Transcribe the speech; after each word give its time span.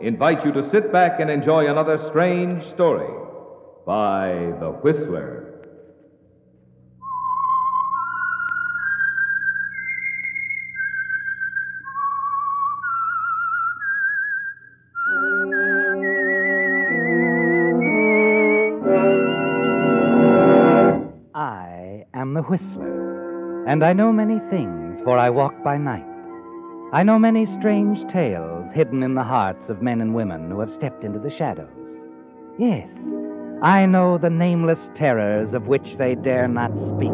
invite 0.00 0.44
you 0.44 0.52
to 0.52 0.68
sit 0.70 0.90
back 0.92 1.20
and 1.20 1.30
enjoy 1.30 1.68
another 1.70 1.98
strange 2.08 2.66
story 2.72 3.08
by 3.86 4.52
The 4.58 4.70
Whistler. 4.82 5.46
I 21.34 22.06
am 22.14 22.34
the 22.34 22.42
Whistler, 22.42 23.64
and 23.66 23.84
I 23.84 23.92
know 23.92 24.12
many 24.12 24.38
things, 24.50 25.00
for 25.04 25.18
I 25.18 25.30
walk 25.30 25.62
by 25.62 25.76
night. 25.76 26.09
I 26.92 27.04
know 27.04 27.20
many 27.20 27.46
strange 27.46 28.10
tales 28.12 28.72
hidden 28.74 29.04
in 29.04 29.14
the 29.14 29.22
hearts 29.22 29.68
of 29.68 29.80
men 29.80 30.00
and 30.00 30.12
women 30.12 30.50
who 30.50 30.58
have 30.58 30.74
stepped 30.74 31.04
into 31.04 31.20
the 31.20 31.30
shadows. 31.30 31.70
Yes, 32.58 32.88
I 33.62 33.86
know 33.86 34.18
the 34.18 34.28
nameless 34.28 34.80
terrors 34.96 35.54
of 35.54 35.68
which 35.68 35.98
they 35.98 36.16
dare 36.16 36.48
not 36.48 36.72
speak. 36.88 37.12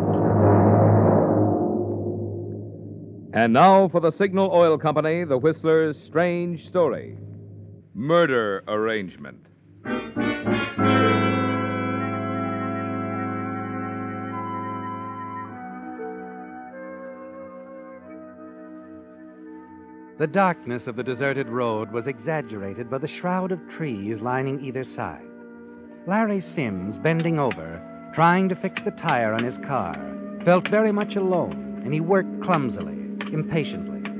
And 3.35 3.53
now 3.53 3.89
for 3.89 4.01
the 4.01 4.13
Signal 4.13 4.51
Oil 4.51 4.79
Company, 4.79 5.25
The 5.25 5.37
Whistler's 5.37 5.99
strange 6.07 6.67
story 6.67 7.19
Murder 7.95 8.65
Arrangement. 8.69 9.45
The 20.19 20.27
darkness 20.27 20.87
of 20.87 20.97
the 20.97 21.03
deserted 21.03 21.47
road 21.47 21.93
was 21.93 22.07
exaggerated 22.07 22.89
by 22.89 22.97
the 22.97 23.07
shroud 23.07 23.53
of 23.53 23.61
trees 23.69 24.19
lining 24.23 24.65
either 24.65 24.83
side. 24.83 25.27
Larry 26.07 26.41
Sims, 26.41 26.97
bending 26.97 27.39
over, 27.39 27.83
trying 28.15 28.49
to 28.49 28.57
fix 28.57 28.81
the 28.81 28.93
tire 28.93 29.35
on 29.35 29.45
his 29.45 29.59
car, 29.59 29.95
felt 30.43 30.69
very 30.69 30.91
much 30.91 31.17
alone, 31.17 31.83
and 31.85 31.93
he 31.93 32.01
worked 32.01 32.43
clumsily, 32.43 32.97
impatiently. 33.31 34.11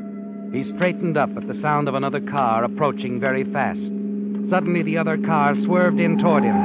He 0.53 0.65
straightened 0.65 1.17
up 1.17 1.35
at 1.35 1.47
the 1.49 1.55
sound 1.55 1.89
of 1.89 1.95
another 1.95 2.21
car 2.21 2.63
approaching 2.63 3.19
very 3.19 3.45
fast. 3.45 3.81
Suddenly, 4.51 4.83
the 4.83 4.99
other 4.99 5.17
car 5.17 5.55
swerved 5.55 5.99
in 5.99 6.19
toward 6.19 6.45
him. 6.45 6.57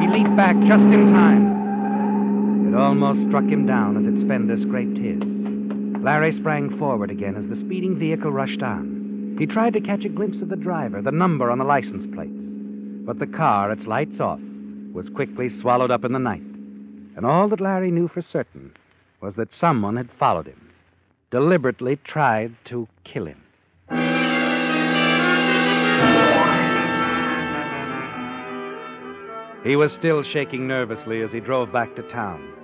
He 0.00 0.08
leaped 0.08 0.34
back 0.34 0.58
just 0.66 0.86
in 0.86 1.08
time. 1.08 2.68
It 2.68 2.74
almost 2.74 3.20
struck 3.28 3.44
him 3.44 3.66
down 3.66 3.98
as 3.98 4.14
its 4.14 4.26
fender 4.26 4.56
scraped 4.56 4.96
his. 4.96 5.22
Larry 6.06 6.30
sprang 6.30 6.78
forward 6.78 7.10
again 7.10 7.34
as 7.34 7.48
the 7.48 7.56
speeding 7.56 7.98
vehicle 7.98 8.30
rushed 8.30 8.62
on. 8.62 9.34
He 9.40 9.44
tried 9.44 9.72
to 9.72 9.80
catch 9.80 10.04
a 10.04 10.08
glimpse 10.08 10.40
of 10.40 10.48
the 10.48 10.54
driver, 10.54 11.02
the 11.02 11.10
number 11.10 11.50
on 11.50 11.58
the 11.58 11.64
license 11.64 12.06
plates. 12.14 12.52
But 13.04 13.18
the 13.18 13.26
car, 13.26 13.72
its 13.72 13.88
lights 13.88 14.20
off, 14.20 14.38
was 14.92 15.08
quickly 15.08 15.48
swallowed 15.48 15.90
up 15.90 16.04
in 16.04 16.12
the 16.12 16.20
night. 16.20 16.44
And 17.16 17.26
all 17.26 17.48
that 17.48 17.60
Larry 17.60 17.90
knew 17.90 18.06
for 18.06 18.22
certain 18.22 18.72
was 19.20 19.34
that 19.34 19.52
someone 19.52 19.96
had 19.96 20.12
followed 20.12 20.46
him, 20.46 20.70
deliberately 21.32 21.96
tried 21.96 22.54
to 22.66 22.86
kill 23.02 23.26
him. 23.26 23.42
He 29.64 29.74
was 29.74 29.92
still 29.92 30.22
shaking 30.22 30.68
nervously 30.68 31.22
as 31.22 31.32
he 31.32 31.40
drove 31.40 31.72
back 31.72 31.96
to 31.96 32.02
town. 32.02 32.55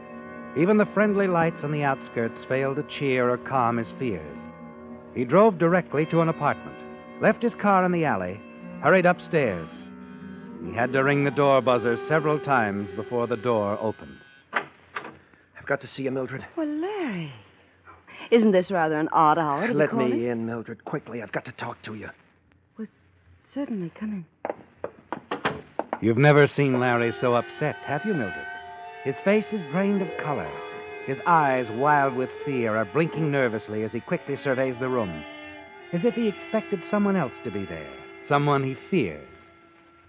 Even 0.56 0.76
the 0.76 0.86
friendly 0.86 1.26
lights 1.26 1.64
on 1.64 1.72
the 1.72 1.82
outskirts 1.82 2.44
failed 2.44 2.76
to 2.76 2.82
cheer 2.84 3.30
or 3.30 3.38
calm 3.38 3.78
his 3.78 3.90
fears. 3.98 4.38
He 5.14 5.24
drove 5.24 5.58
directly 5.58 6.04
to 6.06 6.20
an 6.20 6.28
apartment, 6.28 6.76
left 7.20 7.42
his 7.42 7.54
car 7.54 7.84
in 7.84 7.92
the 7.92 8.04
alley, 8.04 8.40
hurried 8.82 9.06
upstairs. 9.06 9.68
He 10.64 10.72
had 10.72 10.92
to 10.92 11.02
ring 11.02 11.24
the 11.24 11.30
door 11.30 11.60
buzzer 11.62 11.96
several 12.06 12.38
times 12.38 12.90
before 12.94 13.26
the 13.26 13.36
door 13.36 13.78
opened. 13.80 14.18
I've 14.52 15.66
got 15.66 15.80
to 15.80 15.86
see 15.86 16.02
you, 16.02 16.10
Mildred. 16.10 16.44
Well, 16.56 16.66
Larry. 16.66 17.32
Isn't 18.30 18.52
this 18.52 18.70
rather 18.70 18.98
an 18.98 19.08
odd 19.12 19.38
hour 19.38 19.66
to 19.66 19.72
be 19.72 19.78
Let 19.78 19.92
me 19.92 20.04
calling? 20.10 20.24
in, 20.24 20.46
Mildred, 20.46 20.84
quickly. 20.84 21.22
I've 21.22 21.32
got 21.32 21.44
to 21.46 21.52
talk 21.52 21.80
to 21.82 21.94
you. 21.94 22.10
Certainly, 23.52 23.92
come 23.94 24.24
in. 24.40 25.52
You've 26.00 26.16
never 26.18 26.46
seen 26.46 26.80
Larry 26.80 27.12
so 27.12 27.34
upset, 27.34 27.76
have 27.84 28.04
you, 28.06 28.14
Mildred? 28.14 28.46
His 29.04 29.16
face 29.24 29.52
is 29.52 29.62
drained 29.64 30.00
of 30.00 30.16
color. 30.16 30.50
His 31.06 31.18
eyes, 31.26 31.68
wild 31.70 32.14
with 32.14 32.30
fear, 32.44 32.76
are 32.76 32.84
blinking 32.84 33.30
nervously 33.30 33.82
as 33.82 33.92
he 33.92 34.00
quickly 34.00 34.36
surveys 34.36 34.78
the 34.78 34.88
room, 34.88 35.24
as 35.92 36.04
if 36.04 36.14
he 36.14 36.28
expected 36.28 36.84
someone 36.88 37.16
else 37.16 37.34
to 37.42 37.50
be 37.50 37.64
there, 37.64 37.92
someone 38.26 38.62
he 38.62 38.76
fears. 38.90 39.26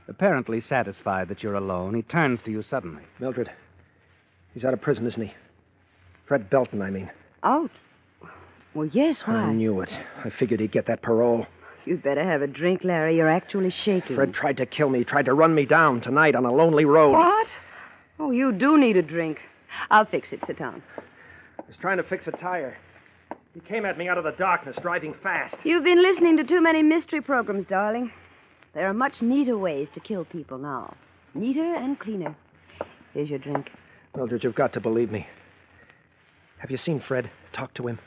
Apparently 0.08 0.62
satisfied 0.62 1.28
that 1.30 1.42
you're 1.42 1.56
alone, 1.56 1.96
he 1.96 2.04
turns 2.04 2.42
to 2.44 2.52
you 2.52 2.62
suddenly. 2.62 3.02
Mildred, 3.20 3.50
he's 4.54 4.64
out 4.64 4.74
of 4.74 4.82
prison, 4.82 5.08
isn't 5.08 5.22
he? 5.22 5.34
Fred 6.26 6.50
Belton, 6.50 6.82
I 6.82 6.92
mean. 6.92 7.10
Out? 7.42 7.72
Well, 8.76 8.88
yes, 8.88 9.22
why? 9.22 9.36
I 9.36 9.54
knew 9.54 9.82
it. 9.82 9.92
I 10.24 10.30
figured 10.30 10.60
he'd 10.60 10.72
get 10.72 10.86
that 10.86 11.02
parole. 11.02 11.48
You'd 11.86 12.04
better 12.04 12.24
have 12.24 12.42
a 12.42 12.48
drink, 12.48 12.84
Larry. 12.84 13.18
You're 13.18 13.30
actually 13.30 13.70
shaking. 13.72 14.16
Fred 14.16 14.34
tried 14.34 14.58
to 14.58 14.66
kill 14.66 14.90
me, 14.90 15.04
tried 15.04 15.26
to 15.26 15.34
run 15.34 15.56
me 15.56 15.66
down 15.66 16.00
tonight 16.00 16.36
on 16.36 16.46
a 16.46 16.54
lonely 16.54 16.86
road. 16.86 17.14
What? 17.14 17.48
Oh, 18.24 18.32
you 18.32 18.54
do 18.54 18.78
need 18.78 18.96
a 18.96 19.02
drink. 19.02 19.42
I'll 19.92 20.06
fix 20.06 20.32
it. 20.32 20.46
Sit 20.46 20.58
down. 20.58 20.82
I 21.60 21.64
was 21.68 21.76
trying 21.76 21.98
to 21.98 22.04
fix 22.04 22.26
a 22.26 22.32
tire. 22.32 22.78
He 23.54 23.60
came 23.60 23.86
at 23.86 23.98
me 23.98 24.08
out 24.08 24.18
of 24.18 24.24
the 24.24 24.32
darkness, 24.32 24.78
driving 24.82 25.14
fast. 25.22 25.56
You've 25.66 25.84
been 25.84 26.02
listening 26.02 26.38
to 26.38 26.46
too 26.46 26.62
many 26.62 26.84
mystery 26.84 27.20
programs, 27.20 27.66
darling. 27.66 28.14
There 28.74 28.88
are 28.88 28.94
much 28.94 29.22
neater 29.22 29.58
ways 29.58 29.90
to 29.94 30.00
kill 30.00 30.24
people 30.24 30.58
now. 30.58 30.96
Neater 31.34 31.76
and 31.76 32.00
cleaner. 32.00 32.38
Here's 33.14 33.30
your 33.30 33.40
drink. 33.40 33.70
Mildred, 34.16 34.46
you've 34.46 34.56
got 34.56 34.72
to 34.72 34.80
believe 34.80 35.12
me. 35.12 35.28
Have 36.60 36.72
you 36.72 36.78
seen 36.78 37.02
Fred? 37.02 37.30
Talk 37.52 37.74
to 37.74 37.88
him. 37.88 38.00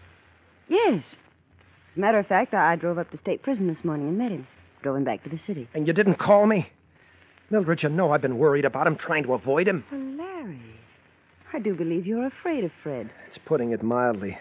Yes. 0.67 1.05
As 1.93 1.97
a 1.99 2.01
matter 2.01 2.19
of 2.19 2.27
fact, 2.27 2.55
I 2.55 2.73
I 2.73 2.77
drove 2.77 2.97
up 2.97 3.11
to 3.11 3.19
state 3.19 3.43
prison 3.43 3.69
this 3.69 3.85
morning 3.85 4.09
and 4.09 4.17
met 4.17 4.33
him. 4.33 4.47
Drove 4.83 4.97
him 4.97 5.05
back 5.05 5.25
to 5.25 5.29
the 5.29 5.37
city. 5.37 5.69
And 5.75 5.87
you 5.87 5.93
didn't 5.93 6.15
call 6.15 6.47
me? 6.47 6.71
Mildred, 7.51 7.83
you 7.83 7.89
know 7.89 8.13
I've 8.13 8.23
been 8.23 8.39
worried 8.39 8.65
about 8.65 8.87
him, 8.87 8.97
trying 8.97 9.23
to 9.25 9.35
avoid 9.35 9.69
him. 9.69 9.85
Well, 9.91 10.01
Larry, 10.01 10.61
I 11.53 11.59
do 11.61 11.75
believe 11.75 12.07
you're 12.07 12.27
afraid 12.27 12.65
of 12.65 12.73
Fred. 12.83 13.11
It's 13.29 13.39
putting 13.39 13.71
it 13.73 13.83
mildly. 13.83 14.39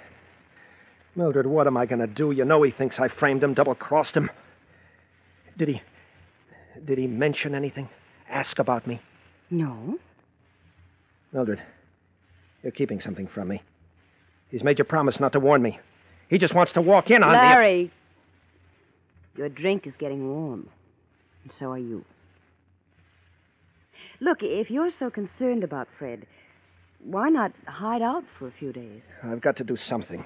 Mildred, 1.15 1.45
what 1.45 1.67
am 1.67 1.77
I 1.77 1.85
going 1.85 1.99
to 1.99 2.07
do? 2.07 2.31
You 2.31 2.45
know 2.45 2.63
he 2.63 2.71
thinks 2.71 2.99
I 2.99 3.07
framed 3.07 3.43
him, 3.43 3.53
double 3.53 3.75
crossed 3.75 4.17
him. 4.17 4.29
Did 5.57 5.67
he. 5.69 5.81
Did 6.83 6.97
he 6.97 7.07
mention 7.07 7.55
anything? 7.55 7.89
Ask 8.29 8.59
about 8.59 8.85
me? 8.87 8.99
No. 9.49 9.99
Mildred, 11.31 11.61
you're 12.63 12.71
keeping 12.71 12.99
something 12.99 13.27
from 13.27 13.47
me. 13.49 13.61
He's 14.49 14.63
made 14.63 14.79
you 14.79 14.83
promise 14.83 15.19
not 15.19 15.31
to 15.33 15.39
warn 15.39 15.61
me. 15.61 15.79
He 16.29 16.37
just 16.37 16.53
wants 16.53 16.73
to 16.73 16.81
walk 16.81 17.11
in 17.11 17.23
on 17.23 17.31
me. 17.31 17.37
Larry, 17.37 17.91
your 19.37 19.49
drink 19.49 19.85
is 19.85 19.95
getting 19.95 20.27
warm. 20.27 20.67
And 21.43 21.53
so 21.53 21.71
are 21.71 21.77
you. 21.77 22.03
Look, 24.19 24.41
if 24.41 24.71
you're 24.71 24.89
so 24.89 25.09
concerned 25.09 25.63
about 25.63 25.87
Fred, 25.97 26.25
why 27.03 27.29
not 27.29 27.51
hide 27.67 28.01
out 28.01 28.23
for 28.37 28.47
a 28.47 28.51
few 28.51 28.71
days? 28.71 29.03
I've 29.23 29.41
got 29.41 29.57
to 29.57 29.63
do 29.63 29.75
something. 29.75 30.25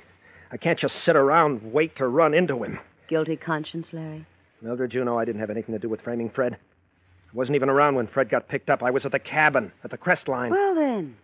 I 0.51 0.57
can't 0.57 0.79
just 0.79 0.97
sit 0.97 1.15
around 1.15 1.61
and 1.61 1.73
wait 1.73 1.95
to 1.97 2.07
run 2.07 2.33
into 2.33 2.63
him. 2.63 2.79
Guilty 3.07 3.35
conscience, 3.35 3.93
Larry? 3.93 4.25
Mildred, 4.61 4.93
you 4.93 5.03
know 5.03 5.17
I 5.17 5.25
didn't 5.25 5.41
have 5.41 5.49
anything 5.49 5.73
to 5.73 5.79
do 5.79 5.89
with 5.89 6.01
framing 6.01 6.29
Fred. 6.29 6.53
I 6.53 7.37
wasn't 7.37 7.55
even 7.55 7.69
around 7.69 7.95
when 7.95 8.07
Fred 8.07 8.29
got 8.29 8.47
picked 8.47 8.69
up. 8.69 8.83
I 8.83 8.91
was 8.91 9.05
at 9.05 9.11
the 9.11 9.19
cabin, 9.19 9.71
at 9.83 9.91
the 9.91 9.97
crest 9.97 10.27
line. 10.27 10.51
Well, 10.51 10.75
then, 10.75 11.17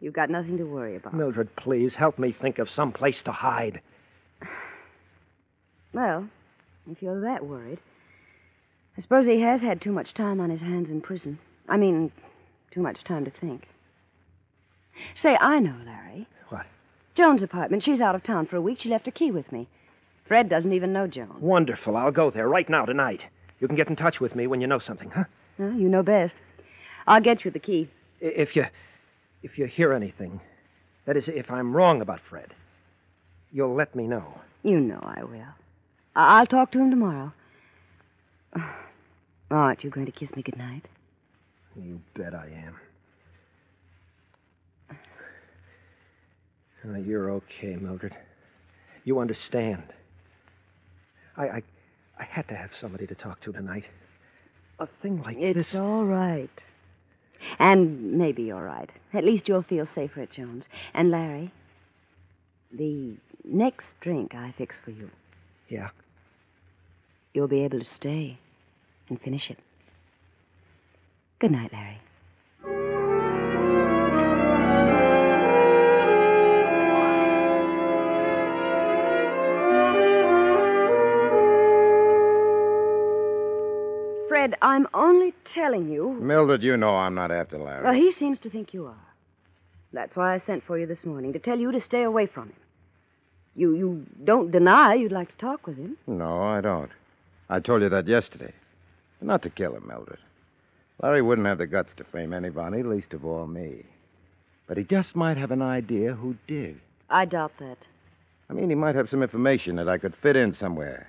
you've 0.00 0.12
got 0.12 0.30
nothing 0.30 0.58
to 0.58 0.64
worry 0.64 0.96
about. 0.96 1.14
Mildred, 1.14 1.54
please 1.56 1.94
help 1.94 2.18
me 2.18 2.32
think 2.32 2.58
of 2.58 2.70
some 2.70 2.92
place 2.92 3.22
to 3.22 3.32
hide. 3.32 3.80
Well, 5.94 6.30
if 6.90 7.02
you're 7.02 7.20
that 7.20 7.44
worried, 7.44 7.78
I 8.96 9.02
suppose 9.02 9.26
he 9.26 9.42
has 9.42 9.60
had 9.60 9.78
too 9.78 9.92
much 9.92 10.14
time 10.14 10.40
on 10.40 10.48
his 10.48 10.62
hands 10.62 10.90
in 10.90 11.02
prison. 11.02 11.38
I 11.68 11.76
mean, 11.76 12.10
too 12.70 12.80
much 12.80 13.04
time 13.04 13.24
to 13.24 13.30
think. 13.30 13.68
Say, 15.14 15.36
I 15.40 15.58
know, 15.58 15.76
Larry. 15.84 16.26
What? 16.48 16.66
Joan's 17.14 17.42
apartment. 17.42 17.82
She's 17.82 18.00
out 18.00 18.14
of 18.14 18.22
town 18.22 18.46
for 18.46 18.56
a 18.56 18.60
week. 18.60 18.80
She 18.80 18.88
left 18.88 19.06
her 19.06 19.12
key 19.12 19.30
with 19.30 19.50
me. 19.52 19.68
Fred 20.24 20.48
doesn't 20.48 20.72
even 20.72 20.92
know 20.92 21.06
Joan. 21.06 21.36
Wonderful. 21.40 21.96
I'll 21.96 22.10
go 22.12 22.30
there 22.30 22.48
right 22.48 22.68
now 22.68 22.84
tonight. 22.84 23.22
You 23.60 23.66
can 23.68 23.76
get 23.76 23.88
in 23.88 23.96
touch 23.96 24.20
with 24.20 24.34
me 24.34 24.46
when 24.46 24.60
you 24.60 24.66
know 24.66 24.78
something, 24.78 25.10
huh? 25.10 25.24
Huh? 25.58 25.66
You 25.68 25.88
know 25.88 26.02
best. 26.02 26.36
I'll 27.06 27.20
get 27.20 27.44
you 27.44 27.50
the 27.50 27.58
key. 27.58 27.88
I- 28.22 28.26
If 28.26 28.56
you, 28.56 28.66
if 29.42 29.58
you 29.58 29.66
hear 29.66 29.92
anything, 29.92 30.40
that 31.04 31.16
is, 31.16 31.28
if 31.28 31.50
I'm 31.50 31.74
wrong 31.76 32.00
about 32.00 32.20
Fred, 32.20 32.54
you'll 33.52 33.74
let 33.74 33.94
me 33.94 34.06
know. 34.06 34.40
You 34.62 34.80
know 34.80 35.00
I 35.02 35.24
will. 35.24 35.54
I- 36.16 36.38
I'll 36.38 36.46
talk 36.46 36.70
to 36.72 36.78
him 36.78 36.90
tomorrow. 36.90 37.32
Aren't 39.50 39.84
you 39.84 39.90
going 39.90 40.06
to 40.06 40.12
kiss 40.12 40.34
me 40.36 40.42
goodnight? 40.42 40.86
You 41.76 42.00
bet 42.14 42.34
I 42.34 42.48
am. 42.66 42.76
Uh, 46.84 46.98
you're 46.98 47.30
okay, 47.30 47.76
Mildred. 47.76 48.14
You 49.04 49.20
understand. 49.20 49.82
I, 51.36 51.44
I, 51.44 51.62
I 52.18 52.24
had 52.24 52.48
to 52.48 52.54
have 52.56 52.70
somebody 52.78 53.06
to 53.06 53.14
talk 53.14 53.40
to 53.42 53.52
tonight. 53.52 53.84
A 54.78 54.86
thing 55.00 55.22
like 55.22 55.36
It's 55.38 55.72
this. 55.72 55.74
all 55.80 56.04
right. 56.04 56.50
And 57.58 58.12
maybe 58.14 58.42
you're 58.44 58.62
right. 58.64 58.90
At 59.12 59.24
least 59.24 59.48
you'll 59.48 59.62
feel 59.62 59.86
safer 59.86 60.22
at 60.22 60.30
Joan's. 60.32 60.68
And 60.92 61.10
Larry, 61.10 61.52
the 62.72 63.14
next 63.44 63.98
drink 64.00 64.34
I 64.34 64.52
fix 64.56 64.78
for 64.80 64.90
you, 64.90 65.10
Yeah. 65.68 65.90
you'll 67.32 67.48
be 67.48 67.64
able 67.64 67.78
to 67.78 67.84
stay 67.84 68.38
and 69.08 69.20
finish 69.20 69.50
it. 69.50 69.58
Good 71.42 71.50
night, 71.50 71.72
Larry. 71.72 71.98
Fred, 84.28 84.54
I'm 84.62 84.86
only 84.94 85.34
telling 85.44 85.90
you. 85.90 86.12
Mildred, 86.12 86.62
you 86.62 86.76
know 86.76 86.94
I'm 86.94 87.16
not 87.16 87.32
after 87.32 87.58
Larry. 87.58 87.82
Well, 87.82 87.92
he 87.92 88.12
seems 88.12 88.38
to 88.38 88.48
think 88.48 88.72
you 88.72 88.86
are. 88.86 88.94
That's 89.92 90.14
why 90.14 90.34
I 90.34 90.38
sent 90.38 90.62
for 90.62 90.78
you 90.78 90.86
this 90.86 91.04
morning, 91.04 91.32
to 91.32 91.40
tell 91.40 91.58
you 91.58 91.72
to 91.72 91.80
stay 91.80 92.04
away 92.04 92.26
from 92.26 92.50
him. 92.50 92.56
You 93.56 93.74
you 93.74 94.06
don't 94.22 94.52
deny 94.52 94.94
you'd 94.94 95.10
like 95.10 95.32
to 95.32 95.38
talk 95.38 95.66
with 95.66 95.76
him. 95.76 95.96
No, 96.06 96.40
I 96.40 96.60
don't. 96.60 96.92
I 97.50 97.58
told 97.58 97.82
you 97.82 97.88
that 97.88 98.06
yesterday. 98.06 98.52
Not 99.20 99.42
to 99.42 99.50
kill 99.50 99.74
him, 99.74 99.88
Mildred. 99.88 100.20
Larry 101.02 101.22
wouldn't 101.22 101.48
have 101.48 101.58
the 101.58 101.66
guts 101.66 101.90
to 101.96 102.04
frame 102.04 102.32
anybody, 102.32 102.82
least 102.82 103.12
of 103.12 103.24
all 103.24 103.46
me. 103.46 103.84
But 104.68 104.76
he 104.76 104.84
just 104.84 105.16
might 105.16 105.36
have 105.36 105.50
an 105.50 105.62
idea 105.62 106.14
who 106.14 106.36
did. 106.46 106.80
I 107.10 107.24
doubt 107.24 107.52
that. 107.58 107.78
I 108.48 108.52
mean, 108.52 108.68
he 108.68 108.76
might 108.76 108.94
have 108.94 109.10
some 109.10 109.22
information 109.22 109.76
that 109.76 109.88
I 109.88 109.98
could 109.98 110.14
fit 110.14 110.36
in 110.36 110.54
somewhere. 110.54 111.08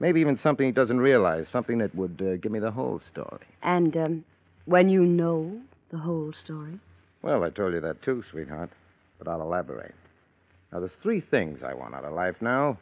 Maybe 0.00 0.20
even 0.20 0.36
something 0.36 0.66
he 0.66 0.72
doesn't 0.72 1.00
realize, 1.00 1.46
something 1.50 1.78
that 1.78 1.94
would 1.94 2.22
uh, 2.22 2.36
give 2.36 2.52
me 2.52 2.60
the 2.60 2.70
whole 2.70 3.00
story. 3.10 3.46
And 3.62 3.96
um, 3.96 4.24
when 4.66 4.88
you 4.88 5.04
know 5.04 5.60
the 5.90 5.98
whole 5.98 6.32
story, 6.32 6.78
Well, 7.22 7.42
I 7.42 7.50
told 7.50 7.74
you 7.74 7.80
that 7.80 8.02
too, 8.02 8.22
sweetheart, 8.30 8.70
but 9.18 9.26
I'll 9.26 9.42
elaborate. 9.42 9.94
Now, 10.72 10.78
there's 10.78 10.92
three 11.02 11.20
things 11.20 11.62
I 11.64 11.74
want 11.74 11.94
out 11.94 12.04
of 12.04 12.12
life 12.12 12.36
now. 12.40 12.78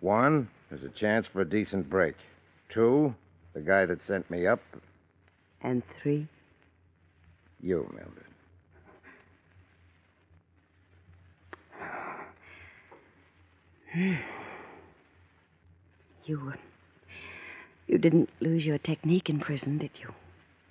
One, 0.00 0.48
there's 0.68 0.82
a 0.82 0.88
chance 0.88 1.26
for 1.32 1.42
a 1.42 1.48
decent 1.48 1.88
break. 1.88 2.16
Two, 2.70 3.14
the 3.54 3.60
guy 3.60 3.86
that 3.86 4.00
sent 4.08 4.28
me 4.30 4.46
up, 4.46 4.60
and 5.62 5.82
three, 6.02 6.28
you, 7.62 7.88
Mildred. 7.94 8.26
you 16.26 16.52
uh, 16.52 16.56
you 17.86 17.98
didn't 17.98 18.28
lose 18.40 18.64
your 18.64 18.78
technique 18.78 19.30
in 19.30 19.40
prison, 19.40 19.78
did 19.78 19.90
you? 20.00 20.12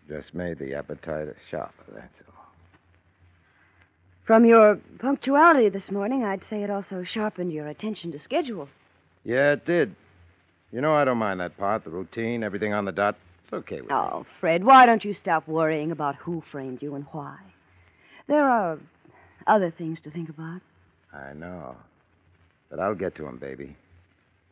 Just 0.08 0.34
made 0.34 0.60
the 0.60 0.76
appetite 0.76 1.30
sharper, 1.50 1.84
that's 1.94 2.22
all. 2.28 2.46
From 4.24 4.46
your 4.46 4.80
punctuality 5.00 5.70
this 5.70 5.90
morning, 5.90 6.24
I'd 6.24 6.44
say 6.44 6.64
it 6.64 6.70
also 6.70 7.04
sharpened 7.04 7.54
your 7.54 7.68
attention 7.68 8.12
to 8.12 8.20
schedule. 8.20 8.70
Yeah, 9.24 9.54
it 9.54 9.66
did. 9.66 9.96
You 10.72 10.82
know, 10.82 10.94
I 10.94 11.06
don't 11.06 11.18
mind 11.18 11.40
that 11.40 11.58
part, 11.58 11.84
the 11.84 11.90
routine, 11.90 12.44
everything 12.44 12.74
on 12.74 12.86
the 12.86 12.92
dot. 12.92 13.16
It's 13.46 13.54
okay 13.54 13.82
with 13.82 13.92
me. 13.92 13.96
Oh, 13.96 14.26
Fred, 14.40 14.64
why 14.64 14.88
don't 14.88 15.06
you 15.06 15.14
stop 15.14 15.48
worrying 15.48 15.92
about 15.92 16.16
who 16.16 16.42
framed 16.52 16.82
you 16.82 16.96
and 16.96 17.06
why? 17.12 17.38
There 18.26 18.50
are 18.50 18.80
other 19.46 19.70
things 19.70 20.02
to 20.02 20.10
think 20.10 20.30
about. 20.30 20.62
I 21.14 21.34
know. 21.34 21.76
But 22.72 22.80
I'll 22.80 22.96
get 22.96 23.14
to 23.16 23.28
him, 23.28 23.38
baby. 23.38 23.76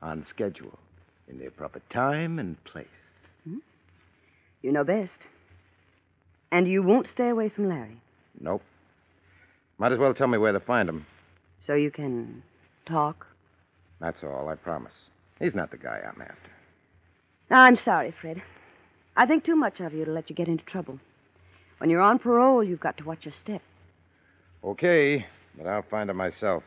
On 0.03 0.23
schedule. 0.23 0.77
In 1.27 1.39
the 1.39 1.49
proper 1.49 1.81
time 1.89 2.37
and 2.37 2.63
place. 2.65 2.85
Hmm? 3.45 3.57
You 4.61 4.71
know 4.71 4.83
best. 4.83 5.21
And 6.51 6.67
you 6.67 6.83
won't 6.83 7.07
stay 7.07 7.29
away 7.29 7.49
from 7.49 7.67
Larry, 7.67 7.97
Nope. 8.39 8.61
Might 9.79 9.91
as 9.91 9.97
well 9.97 10.13
tell 10.13 10.27
me 10.27 10.37
where 10.37 10.51
to 10.51 10.59
find 10.59 10.87
him. 10.87 11.07
so 11.59 11.73
you 11.73 11.89
can 11.89 12.43
talk. 12.85 13.25
That's 13.99 14.23
all, 14.23 14.47
I 14.49 14.55
promise. 14.55 14.93
He's 15.39 15.55
not 15.55 15.71
the 15.71 15.77
guy 15.77 15.99
I'm 16.05 16.21
after. 16.21 16.51
I'm 17.49 17.75
sorry, 17.75 18.11
Fred. 18.11 18.43
I 19.15 19.25
think 19.25 19.43
too 19.43 19.55
much 19.55 19.79
of 19.79 19.93
you 19.93 20.05
to 20.05 20.11
let 20.11 20.29
you 20.29 20.35
get 20.35 20.47
into 20.47 20.63
trouble. 20.63 20.99
When 21.77 21.89
you're 21.89 22.01
on 22.01 22.19
parole, 22.19 22.63
you've 22.63 22.79
got 22.79 22.97
to 22.97 23.03
watch 23.03 23.25
your 23.25 23.33
step. 23.33 23.61
Okay, 24.63 25.25
but 25.57 25.67
I'll 25.67 25.83
find 25.83 26.09
him 26.09 26.17
myself. 26.17 26.63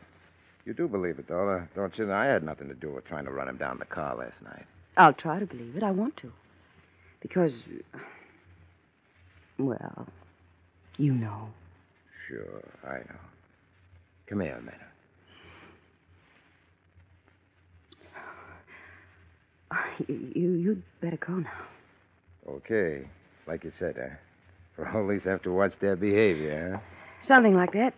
You 0.65 0.73
do 0.73 0.87
believe 0.87 1.17
it, 1.19 1.27
though, 1.27 1.67
don't 1.75 1.97
you? 1.97 2.11
I 2.11 2.25
had 2.25 2.43
nothing 2.43 2.67
to 2.67 2.73
do 2.73 2.91
with 2.91 3.05
trying 3.05 3.25
to 3.25 3.31
run 3.31 3.47
him 3.47 3.57
down 3.57 3.73
in 3.73 3.79
the 3.79 3.85
car 3.85 4.15
last 4.15 4.41
night. 4.43 4.65
I'll 4.97 5.13
try 5.13 5.39
to 5.39 5.45
believe 5.45 5.75
it. 5.75 5.83
I 5.83 5.91
want 5.91 6.17
to. 6.17 6.31
Because, 7.21 7.53
well, 9.57 10.07
you 10.97 11.13
know. 11.13 11.49
Sure, 12.27 12.63
I 12.85 12.97
know. 12.97 13.19
Come 14.27 14.41
here 14.41 14.55
a 14.57 14.61
minute. 14.61 14.81
You, 20.07 20.31
you, 20.35 20.51
you'd 20.51 20.83
better 21.01 21.17
go 21.17 21.33
now. 21.33 21.49
Okay, 22.47 23.07
like 23.45 23.63
you 23.63 23.71
said, 23.77 23.97
uh, 23.97 24.81
parolees 24.81 25.23
have 25.25 25.41
to 25.43 25.51
watch 25.51 25.73
their 25.79 25.95
behavior, 25.95 26.81
huh? 26.81 27.25
Something 27.25 27.55
like 27.55 27.73
that. 27.73 27.93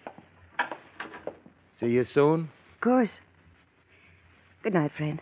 See 1.80 1.88
you 1.88 2.04
soon? 2.04 2.50
Of 2.76 2.82
course. 2.82 3.22
Good 4.64 4.74
night, 4.74 4.92
friend. 4.98 5.22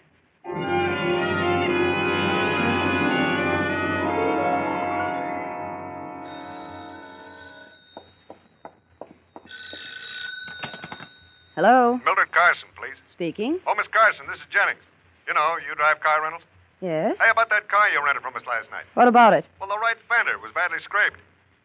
Hello, 11.55 11.99
Mildred 12.05 12.31
Carson, 12.31 12.69
please. 12.77 12.95
speaking. 13.11 13.59
Oh, 13.65 13.73
Miss 13.75 13.87
Carson, 13.89 14.25
this 14.29 14.37
is 14.37 14.45
Jennings. 14.53 14.83
You 15.27 15.33
know, 15.33 15.57
U-Drive 15.57 15.99
car 15.99 16.21
rentals. 16.21 16.43
Yes. 16.81 17.17
Hey, 17.19 17.29
about 17.31 17.49
that 17.49 17.69
car 17.69 17.89
you 17.89 18.03
rented 18.03 18.21
from 18.23 18.35
us 18.35 18.43
last 18.45 18.69
night. 18.69 18.85
What 18.93 19.07
about 19.07 19.33
it? 19.33 19.45
Well, 19.59 19.69
the 19.69 19.77
right 19.79 19.97
fender 20.07 20.37
was 20.39 20.51
badly 20.53 20.77
scraped. 20.83 21.17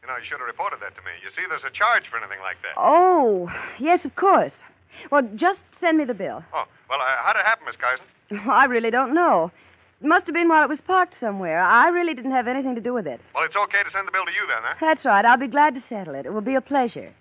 You 0.02 0.09
know, 0.09 0.16
you 0.16 0.25
should 0.25 0.38
have 0.40 0.47
reported 0.47 0.81
that 0.81 0.97
to 0.97 1.02
me. 1.02 1.12
You 1.23 1.31
see, 1.31 1.42
there's 1.49 1.62
a 1.64 1.71
charge 1.71 2.09
for 2.11 2.16
anything 2.19 2.40
like 2.40 2.57
that. 2.62 2.75
Oh, 2.76 3.52
yes, 3.78 4.04
of 4.04 4.16
course. 4.16 4.64
Well, 5.11 5.23
just 5.37 5.62
send 5.76 5.99
me 5.99 6.04
the 6.04 6.14
bill. 6.14 6.42
Oh, 6.52 6.64
well, 6.88 6.99
uh, 7.00 7.23
how'd 7.23 7.37
it 7.37 7.45
happen, 7.45 7.66
Miss 7.66 7.76
Carson? 7.76 8.07
I 8.50 8.64
really 8.64 8.90
don't 8.90 9.14
know. 9.14 9.52
It 10.00 10.07
must 10.07 10.26
have 10.26 10.35
been 10.35 10.49
while 10.49 10.64
it 10.64 10.69
was 10.69 10.81
parked 10.81 11.14
somewhere. 11.16 11.61
I 11.62 11.88
really 11.88 12.14
didn't 12.14 12.33
have 12.33 12.49
anything 12.49 12.75
to 12.75 12.81
do 12.81 12.92
with 12.92 13.07
it. 13.07 13.21
Well, 13.35 13.45
it's 13.45 13.54
okay 13.54 13.83
to 13.85 13.90
send 13.90 14.09
the 14.09 14.12
bill 14.12 14.25
to 14.25 14.33
you 14.33 14.47
then, 14.49 14.59
huh? 14.62 14.75
That's 14.81 15.04
right. 15.04 15.25
I'll 15.25 15.37
be 15.37 15.47
glad 15.47 15.75
to 15.76 15.81
settle 15.81 16.14
it. 16.14 16.26
It 16.26 16.33
will 16.33 16.40
be 16.40 16.57
a 16.57 16.61
pleasure. 16.61 17.12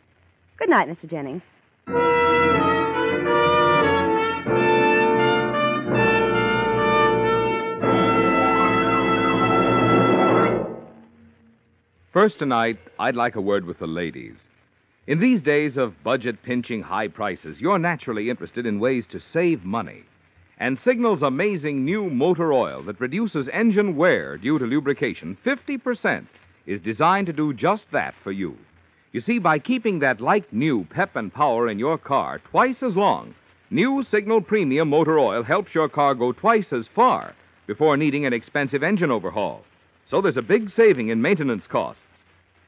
Good 0.58 0.70
night, 0.70 0.88
Mr. 0.88 1.08
Jennings. 1.08 1.44
First 12.22 12.38
tonight, 12.38 12.78
I'd 13.00 13.16
like 13.16 13.36
a 13.36 13.42
word 13.42 13.66
with 13.66 13.80
the 13.80 13.88
ladies. 13.88 14.36
In 15.08 15.20
these 15.20 15.42
days 15.42 15.76
of 15.76 16.04
budget 16.04 16.44
pinching 16.44 16.84
high 16.84 17.08
prices, 17.08 17.60
you're 17.60 17.80
naturally 17.80 18.30
interested 18.30 18.64
in 18.64 18.80
ways 18.80 19.06
to 19.10 19.20
save 19.20 19.66
money. 19.66 20.04
And 20.60 20.80
Signal's 20.80 21.24
amazing 21.24 21.84
new 21.84 22.12
motor 22.12 22.54
oil 22.54 22.84
that 22.84 23.02
reduces 23.02 23.50
engine 23.52 23.96
wear 23.96 24.38
due 24.38 24.60
to 24.60 24.66
lubrication 24.66 25.36
50% 25.44 26.28
is 26.68 26.80
designed 26.80 27.26
to 27.26 27.34
do 27.34 27.56
just 27.56 27.90
that 27.90 28.14
for 28.24 28.32
you. 28.32 28.56
You 29.12 29.20
see, 29.20 29.40
by 29.40 29.58
keeping 29.58 29.98
that 29.98 30.22
like 30.22 30.54
new 30.54 30.86
pep 30.92 31.16
and 31.16 31.34
power 31.34 31.68
in 31.68 31.80
your 31.80 31.98
car 31.98 32.38
twice 32.38 32.84
as 32.84 32.96
long, 32.96 33.34
new 33.72 34.04
Signal 34.04 34.42
Premium 34.42 34.90
Motor 34.90 35.18
Oil 35.18 35.42
helps 35.42 35.74
your 35.74 35.90
car 35.90 36.14
go 36.14 36.34
twice 36.34 36.72
as 36.72 36.88
far 36.88 37.34
before 37.66 37.98
needing 37.98 38.28
an 38.28 38.34
expensive 38.34 38.84
engine 38.84 39.10
overhaul. 39.10 39.64
So 40.08 40.22
there's 40.22 40.38
a 40.38 40.44
big 40.44 40.70
saving 40.70 41.08
in 41.08 41.20
maintenance 41.20 41.66
costs. 41.66 42.04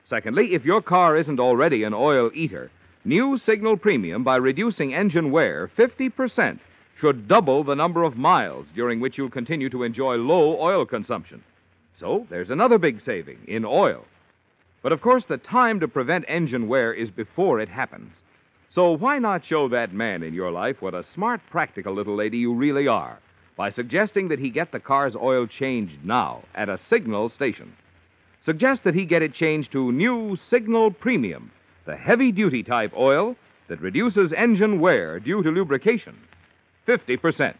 Secondly, 0.05 0.53
if 0.53 0.65
your 0.65 0.81
car 0.81 1.17
isn't 1.17 1.39
already 1.39 1.83
an 1.83 1.93
oil 1.93 2.29
eater, 2.33 2.69
new 3.05 3.38
Signal 3.38 3.77
Premium, 3.77 4.24
by 4.24 4.36
reducing 4.36 4.93
engine 4.93 5.31
wear 5.31 5.69
50%, 5.77 6.60
should 7.00 7.27
double 7.27 7.63
the 7.63 7.75
number 7.75 8.03
of 8.03 8.17
miles 8.17 8.67
during 8.75 9.00
which 9.00 9.17
you'll 9.17 9.29
continue 9.29 9.69
to 9.69 9.83
enjoy 9.83 10.15
low 10.15 10.60
oil 10.60 10.86
consumption. 10.86 11.43
So 11.98 12.27
there's 12.29 12.50
another 12.50 12.77
big 12.77 13.01
saving 13.01 13.39
in 13.48 13.65
oil. 13.65 14.05
But 14.81 14.91
of 14.91 15.01
course, 15.01 15.25
the 15.25 15.38
time 15.38 15.79
to 15.79 15.88
prevent 15.88 16.25
engine 16.27 16.67
wear 16.67 16.93
is 16.93 17.10
before 17.10 17.60
it 17.62 17.69
happens. 17.69 18.12
So 18.69 18.91
why 18.91 19.19
not 19.19 19.45
show 19.45 19.69
that 19.69 19.93
man 19.93 20.24
in 20.24 20.33
your 20.33 20.51
life 20.51 20.81
what 20.81 20.93
a 20.93 21.05
smart, 21.13 21.41
practical 21.50 21.93
little 21.93 22.15
lady 22.15 22.39
you 22.39 22.53
really 22.53 22.88
are 22.88 23.19
by 23.55 23.69
suggesting 23.69 24.27
that 24.29 24.39
he 24.39 24.50
get 24.50 24.72
the 24.72 24.79
car's 24.79 25.15
oil 25.15 25.45
changed 25.48 26.03
now 26.03 26.43
at 26.53 26.69
a 26.69 26.77
Signal 26.77 27.29
station? 27.29 27.74
Suggest 28.46 28.84
that 28.84 28.94
he 28.94 29.06
get 29.06 29.22
it 29.22 29.34
changed 29.34 29.72
to 29.72 29.94
new 29.94 30.36
Signal 30.36 30.92
Premium, 30.92 31.52
the 31.86 31.96
heavy 31.96 32.30
duty 32.30 32.62
type 32.62 32.92
oil 32.94 33.38
that 33.70 33.80
reduces 33.80 34.34
engine 34.34 34.82
wear 34.82 35.18
due 35.18 35.42
to 35.42 35.50
lubrication. 35.50 36.18
50%. 36.86 37.56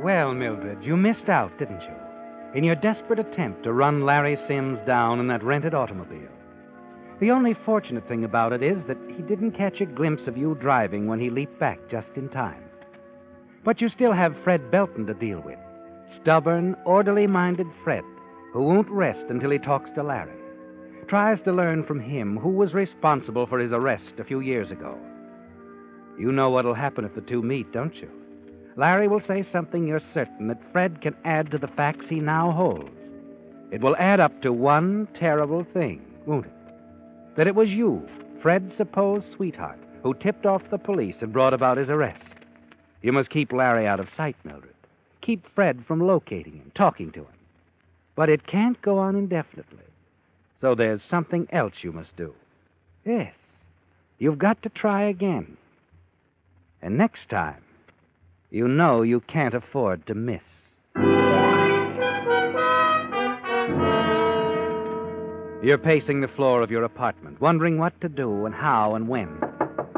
Well, 0.00 0.34
Mildred, 0.34 0.82
you 0.82 0.96
missed 0.96 1.28
out, 1.28 1.56
didn't 1.58 1.82
you? 1.82 2.07
In 2.54 2.64
your 2.64 2.76
desperate 2.76 3.18
attempt 3.18 3.64
to 3.64 3.72
run 3.72 4.06
Larry 4.06 4.36
Sims 4.46 4.78
down 4.86 5.20
in 5.20 5.26
that 5.28 5.42
rented 5.42 5.74
automobile. 5.74 6.30
The 7.20 7.30
only 7.30 7.52
fortunate 7.52 8.08
thing 8.08 8.24
about 8.24 8.52
it 8.52 8.62
is 8.62 8.82
that 8.86 8.96
he 9.08 9.22
didn't 9.22 9.52
catch 9.52 9.80
a 9.80 9.86
glimpse 9.86 10.26
of 10.26 10.36
you 10.38 10.54
driving 10.54 11.06
when 11.06 11.20
he 11.20 11.30
leaped 11.30 11.58
back 11.58 11.78
just 11.90 12.08
in 12.14 12.28
time. 12.28 12.62
But 13.64 13.80
you 13.80 13.88
still 13.88 14.12
have 14.12 14.34
Fred 14.44 14.70
Belton 14.70 15.06
to 15.06 15.14
deal 15.14 15.40
with. 15.40 15.58
Stubborn, 16.16 16.74
orderly 16.86 17.26
minded 17.26 17.66
Fred, 17.84 18.04
who 18.52 18.62
won't 18.62 18.88
rest 18.88 19.26
until 19.28 19.50
he 19.50 19.58
talks 19.58 19.90
to 19.90 20.02
Larry. 20.02 20.32
Tries 21.06 21.42
to 21.42 21.52
learn 21.52 21.84
from 21.84 22.00
him 22.00 22.38
who 22.38 22.50
was 22.50 22.72
responsible 22.72 23.46
for 23.46 23.58
his 23.58 23.72
arrest 23.72 24.14
a 24.18 24.24
few 24.24 24.40
years 24.40 24.70
ago. 24.70 24.96
You 26.18 26.32
know 26.32 26.48
what'll 26.50 26.74
happen 26.74 27.04
if 27.04 27.14
the 27.14 27.20
two 27.20 27.42
meet, 27.42 27.72
don't 27.72 27.94
you? 27.94 28.10
Larry 28.78 29.08
will 29.08 29.20
say 29.20 29.42
something 29.42 29.88
you're 29.88 30.00
certain 30.14 30.46
that 30.46 30.62
Fred 30.70 31.00
can 31.00 31.16
add 31.24 31.50
to 31.50 31.58
the 31.58 31.66
facts 31.66 32.04
he 32.08 32.20
now 32.20 32.52
holds. 32.52 32.88
It 33.72 33.80
will 33.80 33.96
add 33.96 34.20
up 34.20 34.40
to 34.42 34.52
one 34.52 35.08
terrible 35.14 35.64
thing, 35.64 36.00
won't 36.26 36.46
it? 36.46 36.52
That 37.34 37.48
it 37.48 37.56
was 37.56 37.70
you, 37.70 38.08
Fred's 38.40 38.76
supposed 38.76 39.32
sweetheart, 39.32 39.80
who 40.04 40.14
tipped 40.14 40.46
off 40.46 40.70
the 40.70 40.78
police 40.78 41.16
and 41.20 41.32
brought 41.32 41.54
about 41.54 41.76
his 41.76 41.90
arrest. 41.90 42.22
You 43.02 43.10
must 43.10 43.30
keep 43.30 43.52
Larry 43.52 43.84
out 43.84 43.98
of 43.98 44.14
sight, 44.16 44.36
Mildred. 44.44 44.74
Keep 45.22 45.52
Fred 45.56 45.84
from 45.84 46.06
locating 46.06 46.52
him, 46.52 46.70
talking 46.76 47.10
to 47.10 47.22
him. 47.22 47.34
But 48.14 48.28
it 48.28 48.46
can't 48.46 48.80
go 48.80 48.98
on 48.98 49.16
indefinitely. 49.16 49.86
So 50.60 50.76
there's 50.76 51.02
something 51.02 51.48
else 51.50 51.74
you 51.82 51.90
must 51.90 52.16
do. 52.16 52.32
Yes, 53.04 53.34
you've 54.20 54.38
got 54.38 54.62
to 54.62 54.68
try 54.68 55.02
again. 55.02 55.56
And 56.80 56.96
next 56.96 57.28
time, 57.28 57.64
you 58.50 58.68
know 58.68 59.02
you 59.02 59.20
can't 59.20 59.54
afford 59.54 60.06
to 60.06 60.14
miss. 60.14 60.42
You're 65.60 65.78
pacing 65.78 66.20
the 66.20 66.28
floor 66.28 66.62
of 66.62 66.70
your 66.70 66.84
apartment, 66.84 67.40
wondering 67.40 67.78
what 67.78 68.00
to 68.00 68.08
do 68.08 68.46
and 68.46 68.54
how 68.54 68.94
and 68.94 69.08
when, 69.08 69.40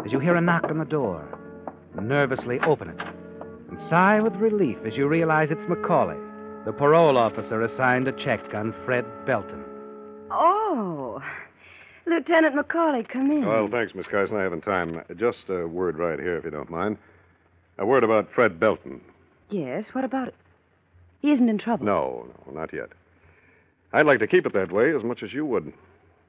as 0.05 0.11
you 0.11 0.19
hear 0.19 0.35
a 0.35 0.41
knock 0.41 0.65
on 0.65 0.79
the 0.79 0.85
door. 0.85 1.39
Nervously 2.01 2.59
open 2.61 2.89
it 2.89 3.01
and 3.69 3.79
sigh 3.89 4.21
with 4.21 4.35
relief 4.37 4.79
as 4.87 4.95
you 4.97 5.07
realize 5.07 5.49
it's 5.51 5.69
Macaulay, 5.69 6.17
the 6.65 6.73
parole 6.73 7.17
officer 7.17 7.63
assigned 7.63 8.07
to 8.07 8.13
check 8.25 8.41
on 8.55 8.75
Fred 8.85 9.05
Belton. 9.27 9.65
Oh, 10.31 11.23
Lieutenant 12.07 12.55
Macaulay, 12.55 13.05
come 13.05 13.31
in. 13.31 13.47
Well, 13.47 13.69
thanks, 13.71 13.95
Miss 13.95 14.07
Carson. 14.11 14.37
I 14.37 14.43
haven't 14.43 14.63
time. 14.63 15.03
Just 15.17 15.49
a 15.49 15.67
word 15.67 15.99
right 15.99 16.19
here, 16.19 16.37
if 16.37 16.45
you 16.45 16.51
don't 16.51 16.71
mind. 16.71 16.97
A 17.81 17.87
word 17.87 18.05
about 18.05 18.31
Fred 18.33 18.61
Belton. 18.61 19.01
Yes, 19.49 19.87
what 19.93 20.05
about 20.05 20.29
it? 20.29 20.35
He 21.23 21.33
isn't 21.33 21.49
in 21.49 21.59
trouble. 21.59 21.87
No, 21.87 22.27
no, 22.47 22.53
not 22.53 22.73
yet. 22.73 22.91
I'd 23.93 24.07
like 24.07 24.21
to 24.21 24.27
keep 24.27 24.47
it 24.47 24.53
that 24.53 24.71
way 24.71 24.95
as 24.95 25.03
much 25.03 25.23
as 25.23 25.33
you 25.33 25.45
would. 25.47 25.73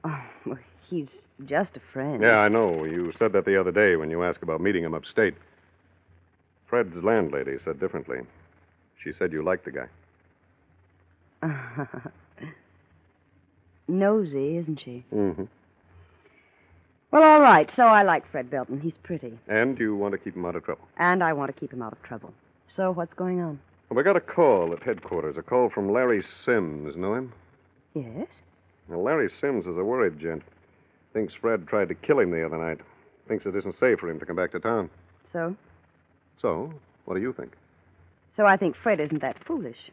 Oh, 0.02 0.24
well, 0.46 0.58
he's 0.88 1.08
just 1.44 1.76
a 1.76 1.80
friend. 1.92 2.22
Yeah, 2.22 2.38
I 2.38 2.48
know. 2.48 2.84
You 2.84 3.12
said 3.18 3.32
that 3.34 3.44
the 3.44 3.60
other 3.60 3.70
day 3.70 3.96
when 3.96 4.10
you 4.10 4.24
asked 4.24 4.42
about 4.42 4.60
meeting 4.62 4.82
him 4.82 4.94
upstate. 4.94 5.34
Fred's 6.66 6.96
landlady 7.04 7.58
said 7.64 7.78
differently. 7.78 8.20
She 9.04 9.12
said 9.12 9.30
you 9.30 9.42
liked 9.44 9.66
the 9.66 9.72
guy. 9.72 9.88
Nosy, 13.88 14.56
isn't 14.56 14.80
she? 14.82 15.04
Mm-hmm. 15.14 15.44
Well, 17.12 17.22
all 17.22 17.40
right. 17.40 17.70
So 17.76 17.84
I 17.84 18.02
like 18.02 18.28
Fred 18.30 18.50
Belton. 18.50 18.80
He's 18.80 18.96
pretty. 19.02 19.38
And 19.46 19.78
you 19.78 19.94
want 19.94 20.12
to 20.12 20.18
keep 20.18 20.34
him 20.34 20.46
out 20.46 20.56
of 20.56 20.64
trouble. 20.64 20.88
And 20.96 21.22
I 21.22 21.34
want 21.34 21.54
to 21.54 21.60
keep 21.60 21.72
him 21.72 21.82
out 21.82 21.92
of 21.92 22.02
trouble. 22.02 22.32
So 22.74 22.90
what's 22.90 23.12
going 23.14 23.40
on? 23.40 23.60
Well, 23.90 24.00
I 24.00 24.02
got 24.02 24.16
a 24.16 24.20
call 24.20 24.72
at 24.72 24.82
headquarters. 24.82 25.36
A 25.36 25.42
call 25.42 25.68
from 25.68 25.92
Larry 25.92 26.24
Sims. 26.44 26.96
Know 26.96 27.14
him? 27.14 27.32
Yes? 27.94 28.28
Well, 28.88 29.02
Larry 29.02 29.30
Sims 29.40 29.66
is 29.66 29.76
a 29.76 29.84
worried 29.84 30.18
gent. 30.18 30.42
Thinks 31.12 31.34
Fred 31.34 31.68
tried 31.68 31.88
to 31.88 31.94
kill 31.94 32.18
him 32.18 32.30
the 32.30 32.44
other 32.46 32.56
night. 32.56 32.80
Thinks 33.28 33.44
it 33.44 33.54
isn't 33.54 33.78
safe 33.78 33.98
for 33.98 34.08
him 34.08 34.18
to 34.18 34.24
come 34.26 34.36
back 34.36 34.52
to 34.52 34.60
town. 34.60 34.88
So? 35.34 35.54
So, 36.40 36.72
what 37.04 37.14
do 37.14 37.20
you 37.20 37.34
think? 37.34 37.52
So 38.34 38.46
I 38.46 38.56
think 38.56 38.74
Fred 38.74 38.98
isn't 39.00 39.20
that 39.20 39.44
foolish. 39.44 39.90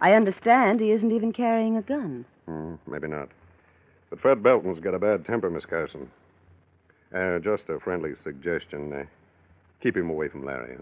I 0.00 0.14
understand 0.14 0.80
he 0.80 0.90
isn't 0.90 1.12
even 1.12 1.32
carrying 1.32 1.76
a 1.76 1.82
gun. 1.82 2.24
Hmm, 2.46 2.74
maybe 2.88 3.06
not. 3.06 3.28
But 4.10 4.20
Fred 4.20 4.42
Belton's 4.42 4.80
got 4.80 4.94
a 4.94 4.98
bad 4.98 5.24
temper, 5.24 5.48
Miss 5.48 5.64
Carson. 5.64 6.10
Uh, 7.14 7.38
just 7.40 7.64
a 7.68 7.80
friendly 7.80 8.12
suggestion. 8.22 8.92
Uh, 8.92 9.04
keep 9.82 9.96
him 9.96 10.10
away 10.10 10.28
from 10.28 10.44
Larry. 10.44 10.76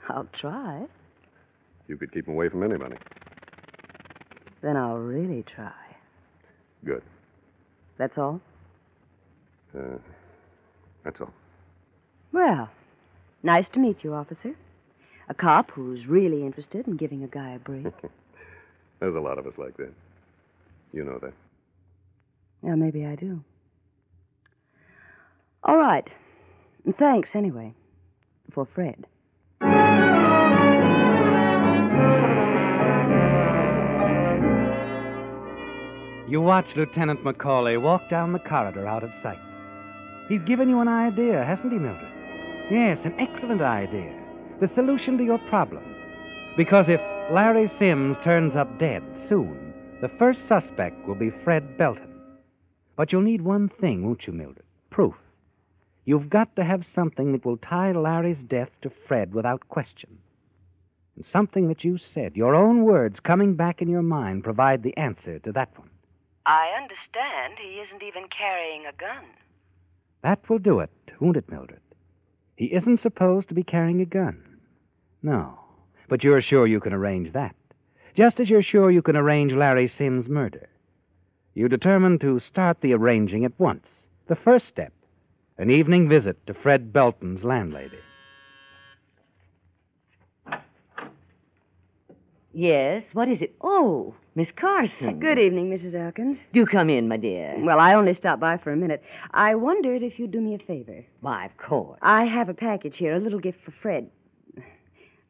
Huh? 0.00 0.12
I'll 0.14 0.28
try. 0.32 0.86
You 1.88 1.96
could 1.96 2.12
keep 2.12 2.26
him 2.26 2.34
away 2.34 2.48
from 2.48 2.62
anybody. 2.62 2.96
Then 4.62 4.76
I'll 4.76 4.96
really 4.96 5.42
try. 5.42 5.72
Good. 6.84 7.02
That's 7.98 8.16
all? 8.16 8.40
Uh, 9.76 9.98
that's 11.04 11.20
all. 11.20 11.32
Well, 12.32 12.70
nice 13.42 13.66
to 13.74 13.78
meet 13.78 14.02
you, 14.04 14.14
officer. 14.14 14.54
A 15.28 15.34
cop 15.34 15.70
who's 15.72 16.06
really 16.06 16.44
interested 16.44 16.86
in 16.86 16.96
giving 16.96 17.22
a 17.24 17.28
guy 17.28 17.50
a 17.50 17.58
break. 17.58 17.86
There's 19.00 19.14
a 19.14 19.20
lot 19.20 19.38
of 19.38 19.46
us 19.46 19.54
like 19.58 19.76
that. 19.76 19.92
You 20.92 21.04
know 21.04 21.18
that. 21.22 21.32
yeah, 22.62 22.74
maybe 22.74 23.04
I 23.06 23.14
do. 23.16 23.42
All 25.64 25.76
right. 25.76 26.08
And 26.84 26.96
thanks, 26.96 27.34
anyway, 27.36 27.74
for 28.50 28.66
Fred. 28.66 29.06
You 36.28 36.40
watch 36.40 36.76
Lieutenant 36.76 37.22
Macaulay 37.24 37.76
walk 37.76 38.08
down 38.08 38.32
the 38.32 38.38
corridor 38.38 38.86
out 38.86 39.04
of 39.04 39.12
sight. 39.22 39.38
He's 40.28 40.42
given 40.42 40.68
you 40.68 40.80
an 40.80 40.88
idea, 40.88 41.44
hasn't 41.44 41.72
he, 41.72 41.78
Mildred? 41.78 42.10
Yes, 42.70 43.04
an 43.04 43.14
excellent 43.18 43.60
idea. 43.60 44.18
The 44.58 44.66
solution 44.66 45.18
to 45.18 45.24
your 45.24 45.38
problem. 45.50 45.84
Because 46.56 46.88
if 46.88 47.00
Larry 47.30 47.68
Sims 47.68 48.16
turns 48.22 48.56
up 48.56 48.78
dead 48.78 49.02
soon, 49.28 49.74
the 50.00 50.08
first 50.08 50.48
suspect 50.48 51.06
will 51.06 51.14
be 51.14 51.30
Fred 51.44 51.76
Belton. 51.76 52.14
But 52.96 53.12
you'll 53.12 53.22
need 53.22 53.42
one 53.42 53.68
thing, 53.68 54.04
won't 54.04 54.26
you, 54.26 54.32
Mildred? 54.32 54.64
Proof. 54.90 55.14
You've 56.04 56.28
got 56.28 56.56
to 56.56 56.64
have 56.64 56.84
something 56.86 57.32
that 57.32 57.44
will 57.44 57.56
tie 57.56 57.92
Larry's 57.92 58.42
death 58.42 58.70
to 58.82 58.90
Fred 58.90 59.32
without 59.32 59.68
question. 59.68 60.18
And 61.14 61.24
something 61.24 61.68
that 61.68 61.84
you 61.84 61.98
said, 61.98 62.36
your 62.36 62.54
own 62.54 62.82
words 62.82 63.20
coming 63.20 63.54
back 63.54 63.80
in 63.80 63.88
your 63.88 64.02
mind, 64.02 64.42
provide 64.42 64.82
the 64.82 64.96
answer 64.96 65.38
to 65.40 65.52
that 65.52 65.78
one. 65.78 65.90
I 66.44 66.76
understand 66.80 67.54
he 67.58 67.80
isn't 67.80 68.02
even 68.02 68.24
carrying 68.36 68.86
a 68.86 68.92
gun. 68.92 69.24
That 70.22 70.48
will 70.48 70.58
do 70.58 70.80
it, 70.80 70.90
won't 71.20 71.36
it, 71.36 71.48
Mildred? 71.48 71.80
He 72.56 72.72
isn't 72.72 72.98
supposed 72.98 73.48
to 73.48 73.54
be 73.54 73.62
carrying 73.62 74.00
a 74.00 74.06
gun. 74.06 74.42
No, 75.22 75.58
but 76.08 76.24
you're 76.24 76.40
sure 76.40 76.66
you 76.66 76.80
can 76.80 76.92
arrange 76.92 77.32
that. 77.32 77.54
Just 78.14 78.40
as 78.40 78.50
you're 78.50 78.62
sure 78.62 78.90
you 78.90 79.02
can 79.02 79.16
arrange 79.16 79.52
Larry 79.52 79.86
Sims' 79.86 80.28
murder. 80.28 80.68
You 81.54 81.68
determined 81.68 82.20
to 82.22 82.40
start 82.40 82.80
the 82.80 82.92
arranging 82.92 83.44
at 83.44 83.58
once. 83.58 83.86
The 84.26 84.36
first 84.36 84.66
step 84.66 84.92
an 85.58 85.70
evening 85.70 86.08
visit 86.08 86.46
to 86.46 86.54
Fred 86.54 86.92
Belton's 86.92 87.44
landlady. 87.44 87.98
Yes, 92.54 93.06
what 93.14 93.28
is 93.28 93.40
it? 93.40 93.54
Oh, 93.62 94.14
Miss 94.34 94.50
Carson. 94.50 95.18
Good 95.18 95.38
evening, 95.38 95.70
Mrs. 95.70 95.94
Elkins. 95.94 96.38
Do 96.52 96.66
come 96.66 96.90
in, 96.90 97.08
my 97.08 97.16
dear. 97.16 97.54
Well, 97.58 97.80
I 97.80 97.94
only 97.94 98.12
stopped 98.12 98.40
by 98.40 98.58
for 98.58 98.72
a 98.72 98.76
minute. 98.76 99.02
I 99.30 99.54
wondered 99.54 100.02
if 100.02 100.18
you'd 100.18 100.32
do 100.32 100.40
me 100.40 100.54
a 100.54 100.58
favor. 100.58 101.04
Why, 101.20 101.46
of 101.46 101.56
course. 101.56 101.98
I 102.02 102.24
have 102.24 102.50
a 102.50 102.54
package 102.54 102.98
here, 102.98 103.14
a 103.14 103.20
little 103.20 103.38
gift 103.38 103.64
for 103.64 103.70
Fred. 103.70 104.10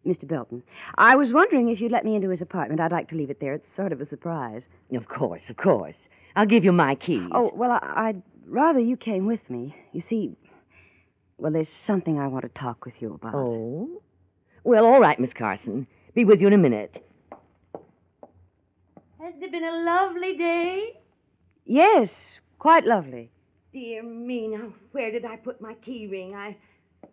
Mr. 0.04 0.26
Belton. 0.26 0.64
I 0.98 1.14
was 1.14 1.32
wondering 1.32 1.68
if 1.68 1.80
you'd 1.80 1.92
let 1.92 2.04
me 2.04 2.16
into 2.16 2.28
his 2.28 2.42
apartment. 2.42 2.80
I'd 2.80 2.90
like 2.90 3.08
to 3.10 3.14
leave 3.14 3.30
it 3.30 3.38
there. 3.38 3.54
It's 3.54 3.68
sort 3.68 3.92
of 3.92 4.00
a 4.00 4.04
surprise. 4.04 4.66
Of 4.92 5.06
course, 5.06 5.42
of 5.48 5.56
course. 5.56 5.94
I'll 6.34 6.46
give 6.46 6.64
you 6.64 6.72
my 6.72 6.96
keys. 6.96 7.30
Oh, 7.32 7.52
well, 7.54 7.70
I, 7.70 8.08
I'd 8.08 8.22
rather 8.46 8.80
you 8.80 8.96
came 8.96 9.26
with 9.26 9.48
me. 9.48 9.74
You 9.92 10.00
see, 10.00 10.36
well, 11.38 11.52
there's 11.52 11.68
something 11.68 12.18
I 12.18 12.26
want 12.26 12.42
to 12.44 12.48
talk 12.48 12.84
with 12.84 12.94
you 13.00 13.14
about. 13.14 13.34
Oh? 13.34 14.02
Well, 14.64 14.84
all 14.84 15.00
right, 15.00 15.18
Miss 15.18 15.32
Carson. 15.32 15.86
Be 16.14 16.24
with 16.24 16.40
you 16.40 16.46
in 16.46 16.52
a 16.52 16.58
minute. 16.58 17.04
Has 19.20 19.34
it 19.40 19.50
been 19.50 19.64
a 19.64 19.84
lovely 19.84 20.36
day? 20.36 21.00
Yes, 21.64 22.40
quite 22.58 22.84
lovely. 22.84 23.30
Dear 23.72 24.02
me, 24.02 24.48
now, 24.48 24.72
where 24.92 25.10
did 25.10 25.24
I 25.24 25.36
put 25.36 25.60
my 25.60 25.74
key 25.74 26.06
ring? 26.06 26.34
I. 26.34 26.56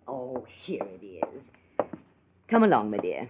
Oh, 0.07 0.45
here 0.63 0.83
it 0.83 1.05
is. 1.05 1.85
Come 2.47 2.63
along, 2.63 2.91
my 2.91 2.97
dear. 2.97 3.29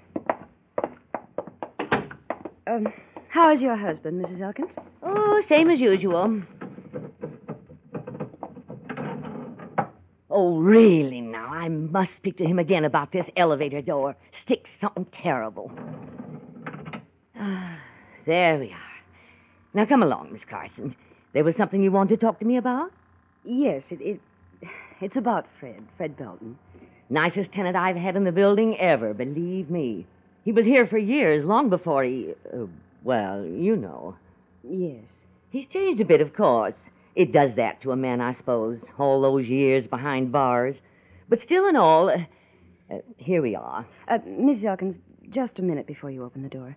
Um, 2.66 2.92
how 3.28 3.52
is 3.52 3.62
your 3.62 3.76
husband, 3.76 4.24
Mrs. 4.24 4.42
Elkins? 4.42 4.74
Oh, 5.04 5.42
same 5.48 5.70
as 5.70 5.80
usual. 5.80 6.42
Oh, 10.42 10.58
really, 10.58 11.20
now, 11.20 11.48
I 11.48 11.68
must 11.68 12.16
speak 12.16 12.38
to 12.38 12.46
him 12.46 12.60
again 12.60 12.86
about 12.86 13.12
this 13.12 13.30
elevator 13.36 13.82
door. 13.82 14.16
Sticks 14.32 14.72
something 14.80 15.06
terrible. 15.12 15.70
Ah, 17.38 17.78
there 18.26 18.58
we 18.58 18.72
are. 18.72 19.04
Now, 19.74 19.86
come 19.86 20.02
along, 20.02 20.32
Miss 20.32 20.44
Carson. 20.50 20.96
There 21.34 21.44
was 21.44 21.58
something 21.58 21.84
you 21.84 21.92
wanted 21.92 22.22
to 22.22 22.26
talk 22.26 22.40
to 22.40 22.46
me 22.46 22.56
about? 22.56 22.94
Yes, 23.44 23.84
it, 23.90 24.00
it 24.00 24.22
it's 25.02 25.18
about 25.18 25.46
Fred, 25.60 25.84
Fred 25.98 26.16
Belton. 26.16 26.58
Nicest 27.10 27.52
tenant 27.52 27.76
I've 27.76 27.98
had 27.98 28.16
in 28.16 28.24
the 28.24 28.32
building 28.32 28.78
ever, 28.80 29.14
believe 29.14 29.70
me. 29.70 30.06
He 30.46 30.54
was 30.54 30.66
here 30.66 30.88
for 30.88 30.98
years, 30.98 31.44
long 31.44 31.70
before 31.70 32.06
he. 32.06 32.34
Uh, 32.54 32.68
well, 33.04 33.44
you 33.44 33.76
know. 33.76 34.16
Yes. 34.64 35.04
He's 35.50 35.68
changed 35.68 36.00
a 36.00 36.06
bit, 36.06 36.22
of 36.22 36.34
course. 36.34 36.76
It 37.16 37.32
does 37.32 37.56
that 37.56 37.82
to 37.82 37.92
a 37.92 37.96
man, 37.96 38.22
I 38.22 38.36
suppose, 38.36 38.80
all 38.98 39.22
those 39.22 39.48
years 39.48 39.88
behind 39.88 40.32
bars. 40.32 40.76
But 41.28 41.42
still 41.42 41.68
and 41.68 41.78
all, 41.78 42.10
uh, 42.10 42.18
uh, 42.94 43.00
here 43.18 43.42
we 43.42 43.56
are. 43.56 43.86
Uh, 44.08 44.20
Mrs. 44.20 44.66
Elkins, 44.66 45.00
just 45.30 45.60
a 45.60 45.62
minute 45.64 45.86
before 45.88 46.10
you 46.10 46.24
open 46.24 46.44
the 46.44 46.50
door. 46.50 46.76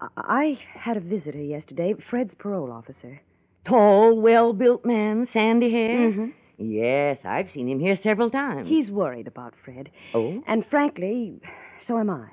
I, 0.00 0.08
I 0.16 0.58
had 0.74 0.96
a 0.96 1.00
visitor 1.00 1.42
yesterday, 1.42 1.94
Fred's 1.94 2.34
parole 2.34 2.70
officer. 2.70 3.20
Tall, 3.64 4.20
well 4.20 4.52
built 4.52 4.84
man, 4.84 5.26
sandy 5.26 5.70
hair? 5.70 6.10
Mhm. 6.10 6.32
Yes, 6.58 7.18
I've 7.24 7.50
seen 7.52 7.68
him 7.68 7.78
here 7.78 7.96
several 7.96 8.30
times. 8.30 8.68
He's 8.68 8.90
worried 8.90 9.28
about 9.28 9.54
Fred. 9.64 9.90
Oh? 10.12 10.42
And 10.46 10.66
frankly, 10.66 11.40
so 11.78 11.98
am 11.98 12.10
I. 12.10 12.30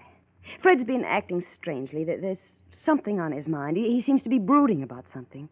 Fred's 0.61 0.83
been 0.83 1.03
acting 1.03 1.41
strangely. 1.41 2.03
There's 2.03 2.53
something 2.71 3.19
on 3.19 3.31
his 3.31 3.47
mind. 3.47 3.77
He 3.77 3.91
he 3.91 4.01
seems 4.01 4.21
to 4.23 4.29
be 4.29 4.39
brooding 4.39 4.81
about 4.81 5.07
something. 5.07 5.49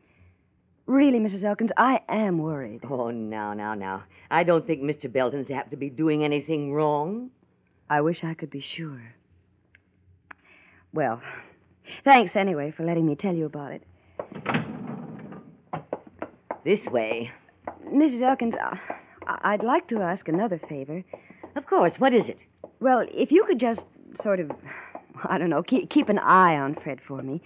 Really, 0.86 1.20
Mrs. 1.20 1.44
Elkins, 1.44 1.72
I 1.78 2.02
am 2.10 2.40
worried. 2.40 2.82
Oh, 2.90 3.10
now, 3.10 3.54
now, 3.54 3.74
now. 3.74 4.04
I 4.30 4.44
don't 4.44 4.68
think 4.68 4.82
Mr. 4.82 5.12
Belton's 5.12 5.50
apt 5.50 5.72
to 5.72 5.78
be 5.78 5.90
doing 5.90 6.24
anything 6.24 6.74
wrong. 6.74 7.30
I 7.90 8.02
wish 8.02 8.24
I 8.24 8.34
could 8.34 8.50
be 8.50 8.60
sure. 8.60 9.02
Well, 10.94 11.22
thanks 12.04 12.36
anyway 12.36 12.72
for 12.72 12.84
letting 12.84 13.06
me 13.06 13.16
tell 13.16 13.34
you 13.34 13.46
about 13.46 13.72
it. 13.72 13.84
This 16.66 16.86
way. 16.86 17.32
Mrs. 17.88 18.22
Elkins, 18.22 18.56
uh, 18.56 18.76
I- 19.26 19.54
I'd 19.54 19.64
like 19.64 19.88
to 19.88 20.02
ask 20.02 20.28
another 20.28 20.58
favor. 20.58 21.04
Of 21.56 21.66
course. 21.66 22.00
What 22.00 22.14
is 22.14 22.28
it? 22.28 22.38
Well, 22.80 23.06
if 23.14 23.32
you 23.32 23.46
could 23.46 23.60
just 23.60 23.86
sort 24.22 24.40
of, 24.40 24.52
I 25.24 25.38
don't 25.38 25.50
know, 25.50 25.64
keep, 25.64 25.90
keep 25.90 26.10
an 26.10 26.20
eye 26.20 26.58
on 26.58 26.76
Fred 26.76 27.00
for 27.02 27.22
me. 27.22 27.42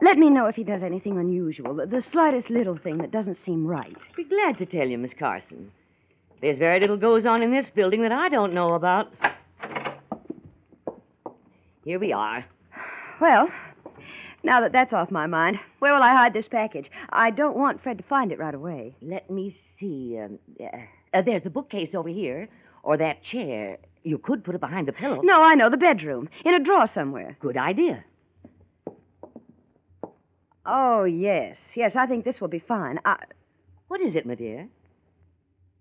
Let 0.00 0.18
me 0.18 0.28
know 0.28 0.46
if 0.46 0.56
he 0.56 0.64
does 0.64 0.82
anything 0.82 1.18
unusual, 1.18 1.74
the, 1.86 2.00
slightest 2.00 2.50
little 2.50 2.76
thing 2.76 2.98
that 2.98 3.10
doesn't 3.10 3.36
seem 3.36 3.66
right. 3.66 3.94
I'd 3.96 4.16
be 4.16 4.24
glad 4.24 4.58
to 4.58 4.66
tell 4.66 4.88
you, 4.88 4.98
Miss 4.98 5.12
Carson. 5.16 5.70
There's 6.40 6.58
very 6.58 6.80
little 6.80 6.96
goes 6.96 7.24
on 7.24 7.42
in 7.42 7.52
this 7.52 7.70
building 7.70 8.02
that 8.02 8.12
I 8.12 8.28
don't 8.28 8.52
know 8.52 8.74
about. 8.74 9.12
Here 11.84 11.98
we 11.98 12.12
are. 12.12 12.44
Well, 13.20 13.48
now 14.42 14.60
that 14.60 14.72
that's 14.72 14.92
off 14.92 15.10
my 15.10 15.26
mind, 15.26 15.58
where 15.78 15.94
will 15.94 16.02
I 16.02 16.12
hide 16.12 16.34
this 16.34 16.48
package? 16.48 16.90
I 17.10 17.30
don't 17.30 17.56
want 17.56 17.82
Fred 17.82 17.98
to 17.98 18.04
find 18.04 18.32
it 18.32 18.38
right 18.38 18.54
away. 18.54 18.96
Let 19.00 19.30
me 19.30 19.56
see. 19.78 20.18
Um, 20.18 20.38
uh, 20.60 20.66
uh, 21.14 21.22
there's 21.22 21.44
the 21.44 21.50
bookcase 21.50 21.94
over 21.94 22.08
here, 22.08 22.48
or 22.82 22.96
that 22.96 23.22
chair. 23.22 23.78
You 24.02 24.18
could 24.18 24.44
put 24.44 24.54
it 24.54 24.60
behind 24.60 24.88
the 24.88 24.92
pillow. 24.92 25.20
No, 25.22 25.42
I 25.42 25.54
know, 25.54 25.70
the 25.70 25.76
bedroom, 25.76 26.28
in 26.44 26.52
a 26.52 26.60
drawer 26.60 26.86
somewhere. 26.86 27.38
Good 27.40 27.56
idea. 27.56 28.04
Oh, 30.66 31.04
yes, 31.04 31.72
yes, 31.76 31.94
I 31.96 32.06
think 32.06 32.24
this 32.24 32.40
will 32.40 32.48
be 32.48 32.58
fine. 32.58 32.98
I, 33.04 33.16
What 33.88 34.00
is 34.00 34.14
it, 34.16 34.26
my 34.26 34.34
dear? 34.34 34.68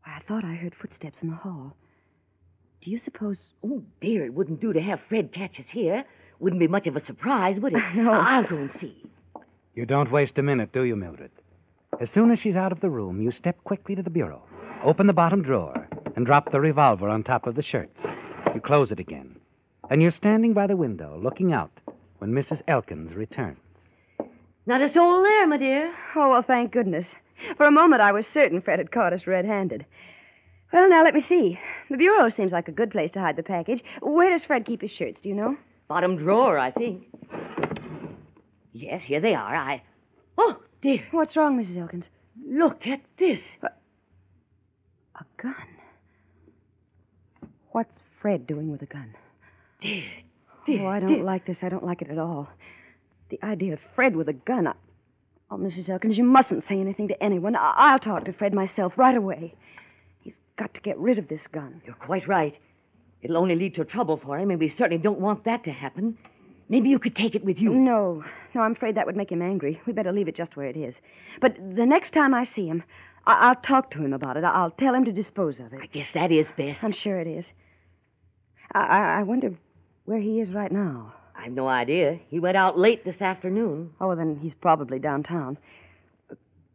Why, 0.04 0.18
I 0.18 0.20
thought 0.28 0.44
I 0.44 0.56
heard 0.56 0.76
footsteps 0.76 1.22
in 1.22 1.30
the 1.30 1.36
hall. 1.36 1.76
Do 2.82 2.92
you 2.92 3.00
suppose. 3.00 3.38
Oh, 3.66 3.82
dear, 4.02 4.26
it 4.26 4.34
wouldn't 4.34 4.60
do 4.60 4.74
to 4.74 4.82
have 4.82 5.00
Fred 5.08 5.32
catch 5.32 5.60
us 5.60 5.70
here. 5.70 6.04
Wouldn't 6.40 6.60
be 6.60 6.68
much 6.68 6.86
of 6.88 6.98
a 6.98 7.06
surprise, 7.06 7.58
would 7.62 7.74
it? 7.74 7.82
No. 7.96 8.12
I'll 8.12 8.44
go 8.44 8.58
and 8.58 8.72
see. 8.72 9.06
You 9.74 9.86
don't 9.86 10.12
waste 10.12 10.38
a 10.38 10.44
minute, 10.44 10.74
do 10.74 10.84
you, 10.84 10.96
Mildred? 10.98 11.32
As 12.02 12.10
soon 12.12 12.32
as 12.32 12.40
she's 12.40 12.58
out 12.58 12.74
of 12.74 12.82
the 12.82 12.90
room, 12.90 13.22
you 13.22 13.32
step 13.32 13.64
quickly 13.64 13.96
to 13.96 14.04
the 14.04 14.10
bureau, 14.10 14.44
open 14.84 15.08
the 15.08 15.14
bottom 15.14 15.42
drawer, 15.42 15.88
and 16.16 16.26
drop 16.26 16.52
the 16.52 16.60
revolver 16.60 17.08
on 17.08 17.24
top 17.24 17.48
of 17.48 17.56
the 17.56 17.64
shirts. 17.64 17.98
You 18.54 18.60
close 18.60 18.92
it 18.92 19.00
again. 19.00 19.38
And 19.90 20.02
you're 20.02 20.12
standing 20.12 20.54
by 20.54 20.68
the 20.68 20.76
window, 20.76 21.18
looking 21.22 21.54
out, 21.54 21.72
when 22.18 22.32
Mrs. 22.34 22.62
Elkins 22.68 23.16
returns. 23.16 23.58
Not 24.66 24.82
a 24.82 24.90
soul 24.90 25.22
there, 25.24 25.48
my 25.48 25.58
dear. 25.58 25.94
Oh, 26.16 26.30
well, 26.30 26.42
thank 26.42 26.72
goodness. 26.72 27.16
For 27.58 27.66
a 27.66 27.72
moment, 27.72 28.02
I 28.02 28.12
was 28.12 28.26
certain 28.28 28.62
Fred 28.62 28.80
had 28.80 28.92
caught 28.92 29.14
us 29.14 29.28
red 29.28 29.46
handed. 29.46 29.86
Well, 30.72 30.90
now 30.90 31.04
let 31.04 31.14
me 31.14 31.20
see. 31.20 31.60
The 31.90 31.98
bureau 31.98 32.30
seems 32.30 32.52
like 32.52 32.68
a 32.68 32.72
good 32.72 32.90
place 32.92 33.12
to 33.12 33.20
hide 33.20 33.36
the 33.36 33.44
package. 33.44 33.84
Where 34.02 34.30
does 34.30 34.46
Fred 34.46 34.66
keep 34.66 34.82
his 34.82 34.92
shirts, 34.92 35.22
do 35.22 35.30
you 35.30 35.36
know? 35.36 35.58
Bottom 35.88 36.16
drawer, 36.18 36.58
I 36.58 36.72
think. 36.72 37.04
Yes, 38.72 39.04
here 39.04 39.20
they 39.20 39.36
are. 39.36 39.56
I. 39.56 39.84
Oh, 40.38 40.58
dear. 40.82 41.06
What's 41.12 41.36
wrong, 41.36 41.62
Mrs. 41.62 41.78
Elkins? 41.78 42.10
Look 42.48 42.88
at 42.88 43.02
this. 43.20 43.42
A 43.62 45.24
gun. 45.38 45.54
What's 47.72 48.00
Fred 48.20 48.48
doing 48.48 48.72
with 48.72 48.82
a 48.82 48.86
gun? 48.88 49.14
Dear, 49.82 50.04
Oh. 50.70 50.88
I 50.88 51.00
don't 51.02 51.26
like 51.26 51.46
this. 51.46 51.62
I 51.64 51.70
don't 51.70 51.86
like 51.86 52.02
it 52.02 52.10
at 52.10 52.18
all. 52.18 52.48
The 53.34 53.48
idea 53.48 53.74
of 53.74 53.80
Fred 53.96 54.16
with 54.16 54.30
a 54.30 54.34
gun. 54.34 54.68
I... 54.68 54.74
Oh, 55.50 55.58
Mrs. 55.58 55.90
Elkins, 55.90 56.20
you 56.20 56.24
mustn't 56.24 56.62
say 56.62 56.80
anything 56.80 57.08
to 57.08 57.24
anyone. 57.24 57.56
I- 57.56 57.74
I'll 57.76 57.98
talk 57.98 58.26
to 58.26 58.32
Fred 58.34 58.54
myself 58.54 58.94
right 58.96 59.18
away. 59.18 59.56
He's 60.20 60.38
got 60.56 60.72
to 60.76 60.82
get 60.82 61.00
rid 61.00 61.18
of 61.18 61.30
this 61.30 61.48
gun. 61.48 61.82
You're 61.84 61.96
quite 61.96 62.28
right. 62.28 62.56
It'll 63.24 63.38
only 63.38 63.56
lead 63.56 63.74
to 63.76 63.86
trouble 63.86 64.18
for 64.18 64.38
him, 64.38 64.52
and 64.52 64.60
we 64.60 64.70
certainly 64.70 65.02
don't 65.02 65.20
want 65.20 65.46
that 65.46 65.64
to 65.64 65.72
happen. 65.72 66.16
Maybe 66.70 66.90
you 66.90 67.00
could 67.00 67.16
take 67.16 67.34
it 67.34 67.44
with 67.44 67.58
you. 67.58 67.72
No, 67.74 68.24
no, 68.54 68.62
I'm 68.62 68.74
afraid 68.74 68.94
that 68.98 69.08
would 69.08 69.18
make 69.18 69.32
him 69.32 69.42
angry. 69.42 69.82
We 69.88 69.94
better 69.94 70.12
leave 70.12 70.28
it 70.28 70.36
just 70.36 70.56
where 70.56 70.68
it 70.68 70.78
is. 70.78 71.02
But 71.42 71.56
the 71.58 71.88
next 71.88 72.14
time 72.14 72.36
I 72.36 72.44
see 72.44 72.68
him, 72.68 72.84
I- 73.26 73.48
I'll 73.48 73.56
talk 73.56 73.90
to 73.92 74.06
him 74.06 74.14
about 74.14 74.38
it. 74.38 74.44
I- 74.44 74.52
I'll 74.52 74.70
tell 74.70 74.94
him 74.94 75.06
to 75.06 75.12
dispose 75.12 75.60
of 75.60 75.74
it. 75.74 75.80
I 75.82 75.88
guess 75.88 76.12
that 76.12 76.32
is 76.32 76.50
best. 76.56 76.84
I'm 76.84 76.92
sure 76.92 77.18
it 77.20 77.26
is. 77.28 77.52
I, 78.74 78.82
I, 78.82 79.20
I 79.20 79.24
wonder 79.24 79.56
where 80.06 80.20
he 80.20 80.40
is 80.40 80.52
right 80.52 80.72
now. 80.72 81.16
I've 81.44 81.52
no 81.52 81.68
idea. 81.68 82.20
He 82.30 82.40
went 82.40 82.56
out 82.56 82.78
late 82.80 83.04
this 83.04 83.22
afternoon. 83.22 83.92
Oh, 84.00 84.08
well, 84.08 84.16
then 84.16 84.40
he's 84.42 84.54
probably 84.54 84.98
downtown. 84.98 85.58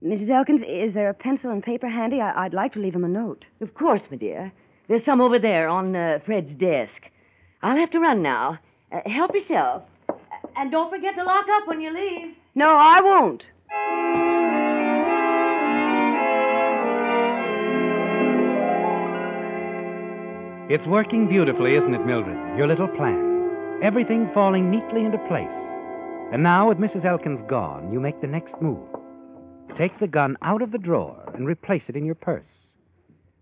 Mrs. 0.05 0.29
Elkins, 0.31 0.63
is 0.63 0.93
there 0.93 1.09
a 1.09 1.15
pencil 1.15 1.51
and 1.51 1.63
paper 1.63 1.89
handy? 1.89 2.21
I- 2.21 2.45
I'd 2.45 2.53
like 2.55 2.73
to 2.75 2.79
leave 2.81 2.95
him 2.95 3.05
a 3.05 3.09
note. 3.09 3.47
Of 3.61 3.75
course, 3.75 4.03
my 4.11 4.17
dear. 4.19 4.53
There's 4.87 5.05
some 5.05 5.21
over 5.21 5.39
there 5.39 5.69
on 5.69 5.97
uh, 5.97 6.19
Fred's 6.25 6.53
desk. 6.55 7.11
I'll 7.63 7.77
have 7.77 7.91
to 7.93 7.99
run 8.01 8.23
now. 8.23 8.59
Uh, 8.93 9.01
help 9.09 9.35
yourself. 9.35 9.83
Uh, 10.09 10.15
And 10.57 10.71
don't 10.71 10.91
forget 10.91 11.15
to 11.17 11.25
lock 11.25 11.47
up 11.51 11.67
when 11.67 11.81
you 11.81 11.93
leave. 11.93 12.35
No, 12.55 12.71
I 12.75 13.01
won't. 13.01 13.45
It's 20.71 20.87
working 20.87 21.27
beautifully, 21.29 21.77
isn't 21.77 21.95
it, 21.95 22.05
Mildred? 22.05 22.37
Your 22.59 22.67
little 22.67 22.89
plan. 22.89 23.38
Everything 23.81 24.29
falling 24.35 24.71
neatly 24.71 25.05
into 25.05 25.19
place. 25.29 25.49
And 26.33 26.43
now, 26.43 26.69
with 26.69 26.79
Mrs. 26.79 27.05
Elkins 27.05 27.41
gone, 27.47 27.93
you 27.93 28.01
make 28.01 28.21
the 28.21 28.27
next 28.27 28.61
move. 28.61 28.89
Take 29.77 29.97
the 30.01 30.09
gun 30.09 30.37
out 30.43 30.63
of 30.63 30.73
the 30.73 30.79
drawer 30.79 31.23
and 31.35 31.47
replace 31.47 31.85
it 31.89 31.95
in 31.95 32.05
your 32.05 32.17
purse. 32.17 32.43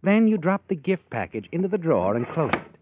Then 0.03 0.29
you 0.29 0.37
drop 0.37 0.69
the 0.69 0.75
gift 0.75 1.09
package 1.09 1.49
into 1.53 1.69
the 1.69 1.79
drawer 1.79 2.15
and 2.15 2.29
close 2.29 2.53
it. 2.53 2.77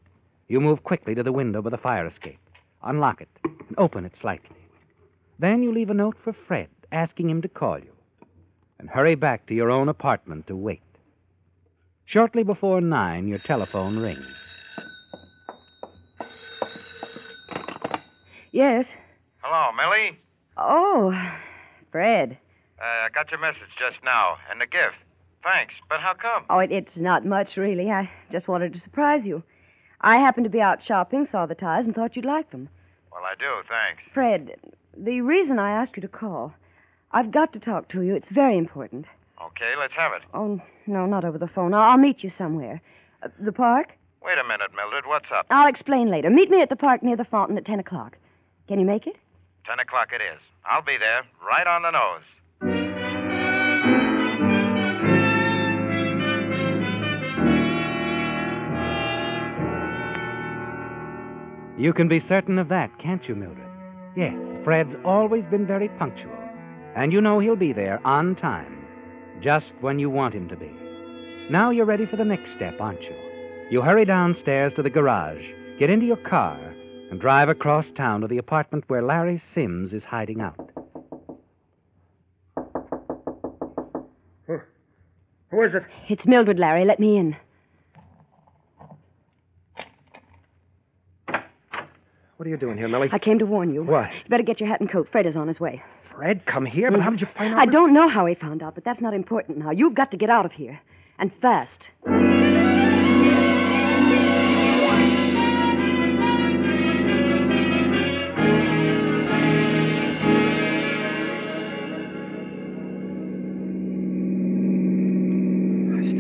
You 0.49 0.61
move 0.61 0.83
quickly 0.83 1.15
to 1.15 1.23
the 1.23 1.33
window 1.33 1.63
by 1.63 1.71
the 1.71 1.79
fire 1.79 2.07
escape, 2.09 2.41
unlock 2.83 3.21
it, 3.21 3.29
and 3.45 3.79
open 3.79 4.05
it 4.05 4.17
slightly. 4.21 4.57
Then 5.39 5.63
you 5.63 5.73
leave 5.73 5.91
a 5.91 5.95
note 5.95 6.17
for 6.25 6.33
Fred, 6.33 6.69
asking 6.91 7.31
him 7.31 7.41
to 7.43 7.49
call 7.49 7.79
you, 7.79 7.93
and 8.81 8.91
hurry 8.91 9.15
back 9.15 9.47
to 9.47 9.55
your 9.55 9.71
own 9.71 9.89
apartment 9.89 10.49
to 10.49 10.57
wait. 10.57 10.83
Shortly 12.05 12.43
before 12.43 12.81
nine, 12.81 13.29
your 13.29 13.39
telephone 13.39 13.97
rings. 13.99 14.44
Yes. 18.55 18.87
Hello, 19.43 19.73
Millie. 19.73 20.17
Oh, 20.57 21.13
Fred. 21.91 22.39
Uh, 22.81 22.85
I 22.85 23.09
got 23.13 23.29
your 23.33 23.41
message 23.41 23.75
just 23.77 23.97
now, 24.05 24.37
and 24.49 24.61
the 24.61 24.67
gift. 24.67 24.95
Thanks, 25.43 25.75
but 25.89 25.99
how 25.99 26.15
come? 26.15 26.45
Oh, 26.49 26.61
it, 26.61 26.71
it's 26.71 26.97
not 26.97 27.27
much, 27.27 27.57
really. 27.57 27.91
I 27.91 28.09
just 28.31 28.47
wanted 28.47 28.73
to 28.73 28.79
surprise 28.79 29.27
you. 29.27 29.43
I 30.03 30.19
happened 30.19 30.45
to 30.45 30.51
be 30.51 30.61
out 30.61 30.85
shopping, 30.85 31.27
saw 31.27 31.47
the 31.47 31.57
ties, 31.57 31.87
and 31.87 31.97
thought 31.97 32.15
you'd 32.15 32.25
like 32.25 32.53
them. 32.53 32.69
Well, 33.11 33.23
I 33.25 33.35
do, 33.37 33.67
thanks. 33.69 34.05
Fred, 34.15 34.53
the 34.97 35.21
reason 35.23 35.59
I 35.59 35.73
asked 35.73 35.97
you 35.97 36.03
to 36.03 36.07
call, 36.09 36.55
I've 37.11 37.33
got 37.33 37.53
to 37.55 37.59
talk 37.59 37.89
to 37.89 38.03
you. 38.03 38.15
It's 38.15 38.29
very 38.29 38.57
important. 38.57 39.07
Okay, 39.45 39.73
let's 39.77 39.95
have 39.95 40.13
it. 40.13 40.23
Oh, 40.33 40.61
no, 40.87 41.07
not 41.07 41.25
over 41.25 41.39
the 41.39 41.49
phone. 41.49 41.75
I'll, 41.75 41.91
I'll 41.91 41.99
meet 41.99 42.23
you 42.23 42.31
somewhere. 42.31 42.83
Uh, 43.21 43.31
the 43.41 43.51
park? 43.51 43.99
Wait 44.25 44.39
a 44.39 44.47
minute, 44.47 44.71
Mildred. 44.77 45.07
What's 45.07 45.27
up? 45.37 45.47
I'll 45.51 45.67
explain 45.67 46.09
later. 46.09 46.31
Meet 46.31 46.51
me 46.51 46.63
at 46.63 46.69
the 46.69 46.77
park 46.77 47.03
near 47.03 47.17
the 47.17 47.25
fountain 47.25 47.59
at 47.59 47.65
10 47.65 47.81
o'clock. 47.81 48.17
Can 48.69 48.81
you 48.81 48.87
make 48.87 49.07
it? 49.07 49.17
Ten 49.67 49.79
o'clock 49.79 50.09
it 50.13 50.23
is. 50.23 50.41
I'll 50.65 50.83
be 50.83 50.97
there, 50.99 51.23
right 51.47 51.67
on 51.67 51.83
the 51.83 51.91
nose. 51.91 52.23
You 61.77 61.93
can 61.93 62.09
be 62.09 62.21
certain 62.21 62.59
of 62.59 62.69
that, 62.69 62.99
can't 62.99 63.29
you, 63.29 63.35
Mildred? 63.35 63.67
Yes, 64.17 64.35
Fred's 64.63 64.97
always 65.05 65.45
been 65.47 65.67
very 65.67 65.89
punctual. 65.89 66.33
And 66.95 67.13
you 67.13 67.21
know 67.21 67.41
he'll 67.41 67.57
be 67.57 67.73
there 67.73 68.01
on 68.07 68.37
time, 68.37 68.87
just 69.43 69.73
when 69.81 69.99
you 69.99 70.09
want 70.09 70.35
him 70.35 70.49
to 70.49 70.57
be. 70.57 70.71
Now 71.51 71.71
you're 71.71 71.85
ready 71.85 72.07
for 72.07 72.17
the 72.17 72.25
next 72.25 72.53
step, 72.53 72.81
aren't 72.81 73.03
you? 73.03 73.15
You 73.71 73.83
hurry 73.83 74.05
downstairs 74.05 74.73
to 74.75 74.83
the 74.83 74.89
garage, 74.91 75.45
get 75.79 75.91
into 75.91 76.07
your 76.07 76.17
car, 76.17 76.74
and 77.11 77.21
drive 77.21 77.49
across 77.49 77.91
town 77.93 78.21
to 78.21 78.27
the 78.27 78.39
apartment 78.39 78.85
where 78.89 79.03
Larry 79.03 79.43
Sims 79.53 79.93
is 79.93 80.05
hiding 80.05 80.41
out. 80.41 80.71
Who, 84.47 84.61
Who 85.51 85.63
is 85.63 85.75
it? 85.75 85.83
It's 86.09 86.27
Mildred, 86.27 86.59
Larry. 86.59 86.85
Let 86.85 86.99
me 87.01 87.17
in. 87.17 87.37
What 92.37 92.47
are 92.47 92.51
you 92.51 92.57
doing 92.57 92.77
here, 92.77 92.89
Millie? 92.89 93.09
I 93.13 93.19
came 93.19 93.39
to 93.39 93.47
warn 93.47 93.73
you. 93.73 93.85
What? 93.85 94.11
You 94.13 94.29
better 94.29 94.43
get 94.43 94.61
your 94.61 94.69
hat 94.69 94.81
and 94.81 94.91
coat. 94.91 95.09
Fred 95.11 95.25
is 95.25 95.37
on 95.37 95.49
his 95.49 95.61
way. 95.61 95.83
Fred, 96.15 96.45
come 96.47 96.67
here. 96.67 96.91
But 96.91 97.01
mm. 97.01 97.03
how 97.05 97.11
did 97.11 97.21
you 97.21 97.29
find 97.37 97.55
out? 97.55 97.61
I 97.61 97.67
don't 97.67 97.93
know 97.93 98.09
how 98.09 98.27
he 98.27 98.35
found 98.35 98.63
out, 98.63 98.75
but 98.75 98.85
that's 98.85 99.01
not 99.01 99.15
important 99.15 99.59
now. 99.59 99.71
You've 99.71 99.95
got 99.95 100.11
to 100.11 100.17
get 100.17 100.31
out 100.31 100.45
of 100.45 100.53
here. 100.53 100.81
And 101.19 101.33
fast. 101.41 101.91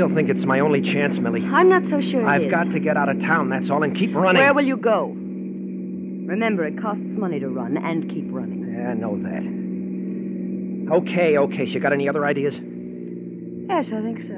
Still 0.04 0.14
think 0.14 0.28
it's 0.28 0.44
my 0.44 0.60
only 0.60 0.82
chance, 0.82 1.18
Millie. 1.18 1.44
I'm 1.44 1.68
not 1.68 1.88
so 1.88 2.00
sure 2.00 2.26
I've 2.26 2.50
got 2.50 2.70
to 2.72 2.78
get 2.78 2.96
out 2.96 3.08
of 3.08 3.20
town, 3.20 3.48
that's 3.48 3.70
all, 3.70 3.82
and 3.82 3.96
keep 3.96 4.14
running. 4.14 4.42
Where 4.42 4.52
will 4.52 4.64
you 4.64 4.76
go? 4.76 5.06
Remember, 5.06 6.64
it 6.64 6.80
costs 6.80 7.02
money 7.04 7.40
to 7.40 7.48
run 7.48 7.76
and 7.78 8.10
keep 8.10 8.26
running. 8.28 8.74
Yeah, 8.74 8.90
I 8.90 8.94
know 8.94 9.16
that. 9.22 10.94
Okay, 10.96 11.38
okay. 11.38 11.66
So 11.66 11.72
you 11.72 11.80
got 11.80 11.92
any 11.92 12.08
other 12.08 12.26
ideas? 12.26 12.54
Yes, 12.54 13.92
I 13.92 14.02
think 14.02 14.22
so. 14.22 14.34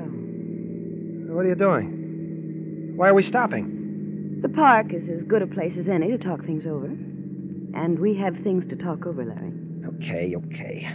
What 1.34 1.44
are 1.44 1.48
you 1.48 1.54
doing? 1.56 2.94
Why 2.96 3.08
are 3.08 3.14
we 3.14 3.24
stopping? 3.24 4.38
The 4.42 4.48
park 4.48 4.92
is 4.92 5.08
as 5.08 5.24
good 5.24 5.42
a 5.42 5.46
place 5.46 5.76
as 5.78 5.88
any 5.88 6.08
to 6.08 6.18
talk 6.18 6.44
things 6.44 6.66
over. 6.66 6.86
And 6.86 7.98
we 7.98 8.14
have 8.16 8.36
things 8.38 8.66
to 8.68 8.76
talk 8.76 9.06
over, 9.06 9.24
Larry. 9.24 9.52
Okay, 9.96 10.34
okay. 10.36 10.88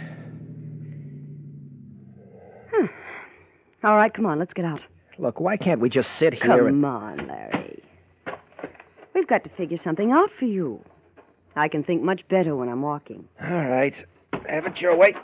All 3.84 3.96
right, 3.96 4.12
come 4.12 4.26
on, 4.26 4.38
let's 4.38 4.52
get 4.54 4.64
out. 4.64 4.80
Look, 5.18 5.40
why 5.40 5.56
can't 5.56 5.80
we 5.80 5.88
just 5.90 6.12
sit 6.16 6.34
here 6.34 6.56
Come 6.58 6.66
and. 6.66 6.84
on, 6.84 7.26
Larry. 7.26 7.82
We've 9.14 9.26
got 9.26 9.44
to 9.44 9.50
figure 9.50 9.76
something 9.76 10.10
out 10.10 10.30
for 10.38 10.46
you. 10.46 10.80
I 11.56 11.68
can 11.68 11.84
think 11.84 12.02
much 12.02 12.26
better 12.28 12.56
when 12.56 12.68
I'm 12.68 12.80
walking. 12.82 13.28
All 13.42 13.48
right. 13.64 13.94
Have 14.48 14.66
it 14.66 14.80
your 14.80 14.96
way. 14.96 15.14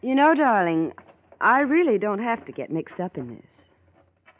You 0.00 0.14
know, 0.14 0.34
darling, 0.34 0.92
I 1.40 1.60
really 1.60 1.98
don't 1.98 2.20
have 2.22 2.44
to 2.46 2.52
get 2.52 2.70
mixed 2.70 3.00
up 3.00 3.18
in 3.18 3.28
this. 3.36 3.66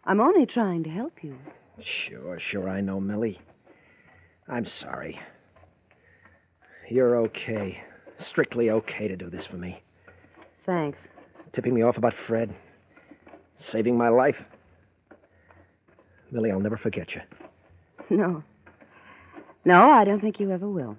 I'm 0.04 0.20
only 0.20 0.46
trying 0.46 0.85
to 0.85 0.90
help 0.90 1.22
you. 1.22 1.37
Sure, 1.81 2.38
sure, 2.38 2.68
I 2.68 2.81
know, 2.81 3.00
Millie. 3.00 3.40
I'm 4.48 4.66
sorry. 4.66 5.18
You're 6.88 7.16
okay. 7.26 7.83
Strictly 8.20 8.70
okay 8.70 9.09
to 9.09 9.16
do 9.16 9.31
this 9.31 9.46
for 9.46 9.57
me. 9.57 9.83
Thanks. 10.66 10.98
Tipping 11.52 11.74
me 11.74 11.83
off 11.83 11.96
about 11.96 12.14
Fred. 12.26 12.54
Saving 13.70 13.96
my 13.96 14.09
life. 14.09 14.37
Millie, 16.31 16.50
I'll 16.50 16.61
never 16.61 16.76
forget 16.76 17.09
you. 17.14 17.20
No. 18.11 18.42
No, 19.64 19.90
I 19.90 20.04
don't 20.04 20.20
think 20.20 20.40
you 20.40 20.50
ever 20.50 20.68
will. 20.68 20.96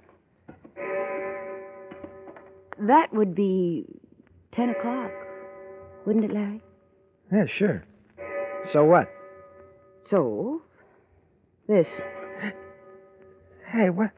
That 2.80 3.14
would 3.14 3.36
be 3.36 3.86
ten 4.54 4.70
o'clock, 4.70 5.12
wouldn't 6.06 6.26
it, 6.26 6.34
Larry? 6.34 6.62
Yeah, 7.32 7.46
sure. 7.46 7.84
So 8.72 8.86
what? 8.86 9.10
So, 10.10 10.62
this. 11.68 12.02
Hey, 13.72 13.90
what? 13.90 14.12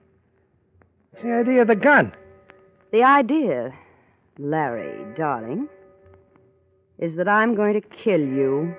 What's 1.12 1.24
the 1.24 1.34
idea 1.34 1.62
of 1.62 1.68
the 1.68 1.76
gun? 1.76 2.14
The 2.92 3.04
idea, 3.04 3.74
Larry, 4.38 5.16
darling, 5.16 5.70
is 7.00 7.16
that 7.16 7.26
I'm 7.26 7.56
going 7.56 7.74
to 7.74 7.82
kill 7.82 8.20
you. 8.20 8.76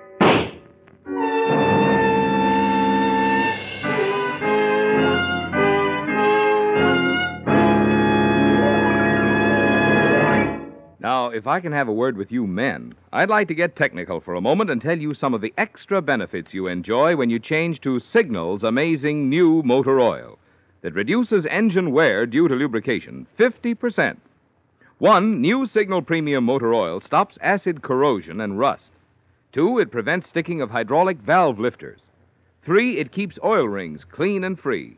Now, 10.99 11.29
if 11.29 11.47
I 11.47 11.59
can 11.59 11.71
have 11.71 11.87
a 11.87 11.91
word 11.91 12.15
with 12.15 12.31
you 12.31 12.45
men, 12.45 12.93
I'd 13.11 13.29
like 13.29 13.47
to 13.47 13.55
get 13.55 13.75
technical 13.75 14.21
for 14.21 14.35
a 14.35 14.41
moment 14.41 14.69
and 14.69 14.79
tell 14.79 14.99
you 14.99 15.15
some 15.15 15.33
of 15.33 15.41
the 15.41 15.55
extra 15.57 16.03
benefits 16.03 16.53
you 16.53 16.67
enjoy 16.67 17.15
when 17.15 17.31
you 17.31 17.39
change 17.39 17.81
to 17.81 17.99
Signal's 17.99 18.61
amazing 18.61 19.27
new 19.27 19.63
motor 19.63 19.99
oil 19.99 20.37
that 20.83 20.93
reduces 20.93 21.47
engine 21.47 21.91
wear 21.91 22.27
due 22.27 22.47
to 22.47 22.53
lubrication 22.53 23.25
50%. 23.39 24.17
One, 24.99 25.41
new 25.41 25.65
Signal 25.65 26.03
Premium 26.03 26.43
Motor 26.43 26.73
Oil 26.73 27.01
stops 27.01 27.39
acid 27.41 27.81
corrosion 27.81 28.39
and 28.39 28.59
rust. 28.59 28.91
Two, 29.51 29.79
it 29.79 29.91
prevents 29.91 30.29
sticking 30.29 30.61
of 30.61 30.69
hydraulic 30.69 31.17
valve 31.17 31.59
lifters. 31.59 32.01
Three, 32.63 32.97
it 32.97 33.11
keeps 33.11 33.39
oil 33.43 33.67
rings 33.67 34.03
clean 34.03 34.43
and 34.43 34.59
free. 34.59 34.97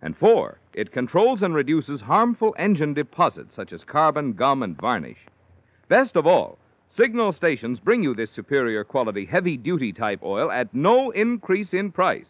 And 0.00 0.16
four, 0.16 0.58
it 0.72 0.92
controls 0.92 1.42
and 1.42 1.54
reduces 1.54 2.02
harmful 2.02 2.54
engine 2.58 2.94
deposits 2.94 3.54
such 3.54 3.72
as 3.72 3.84
carbon, 3.84 4.34
gum, 4.34 4.62
and 4.62 4.76
varnish. 4.80 5.26
Best 5.88 6.16
of 6.16 6.26
all, 6.26 6.58
Signal 6.90 7.32
stations 7.32 7.80
bring 7.80 8.02
you 8.02 8.14
this 8.14 8.30
superior 8.30 8.84
quality 8.84 9.24
heavy 9.24 9.56
duty 9.56 9.94
type 9.94 10.22
oil 10.22 10.50
at 10.50 10.74
no 10.74 11.10
increase 11.10 11.72
in 11.72 11.90
price. 11.90 12.26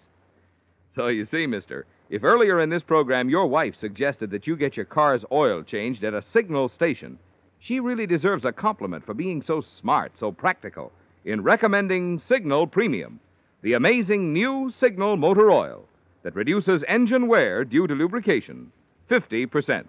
So 0.94 1.08
you 1.08 1.26
see, 1.26 1.48
mister, 1.48 1.84
if 2.12 2.22
earlier 2.22 2.60
in 2.60 2.68
this 2.68 2.82
program 2.82 3.30
your 3.30 3.46
wife 3.46 3.74
suggested 3.74 4.30
that 4.30 4.46
you 4.46 4.54
get 4.54 4.76
your 4.76 4.84
car's 4.84 5.24
oil 5.32 5.62
changed 5.62 6.04
at 6.04 6.12
a 6.12 6.20
Signal 6.20 6.68
station, 6.68 7.18
she 7.58 7.80
really 7.80 8.06
deserves 8.06 8.44
a 8.44 8.52
compliment 8.52 9.06
for 9.06 9.14
being 9.14 9.40
so 9.40 9.62
smart, 9.62 10.12
so 10.18 10.30
practical, 10.30 10.92
in 11.24 11.42
recommending 11.42 12.18
Signal 12.18 12.66
Premium, 12.66 13.18
the 13.62 13.72
amazing 13.72 14.30
new 14.30 14.70
Signal 14.70 15.16
motor 15.16 15.50
oil 15.50 15.86
that 16.22 16.34
reduces 16.34 16.84
engine 16.86 17.28
wear 17.28 17.64
due 17.64 17.86
to 17.86 17.94
lubrication 17.94 18.72
50%. 19.10 19.86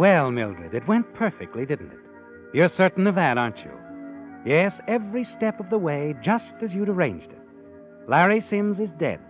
Well, 0.00 0.30
Mildred, 0.30 0.72
it 0.72 0.88
went 0.88 1.12
perfectly, 1.12 1.66
didn't 1.66 1.92
it? 1.92 1.98
You're 2.54 2.70
certain 2.70 3.06
of 3.06 3.16
that, 3.16 3.36
aren't 3.36 3.58
you? 3.58 3.70
Yes, 4.46 4.80
every 4.88 5.24
step 5.24 5.60
of 5.60 5.68
the 5.68 5.76
way, 5.76 6.14
just 6.22 6.54
as 6.62 6.72
you'd 6.72 6.88
arranged 6.88 7.30
it. 7.30 7.42
Larry 8.08 8.40
Sims 8.40 8.80
is 8.80 8.88
dead, 8.92 9.20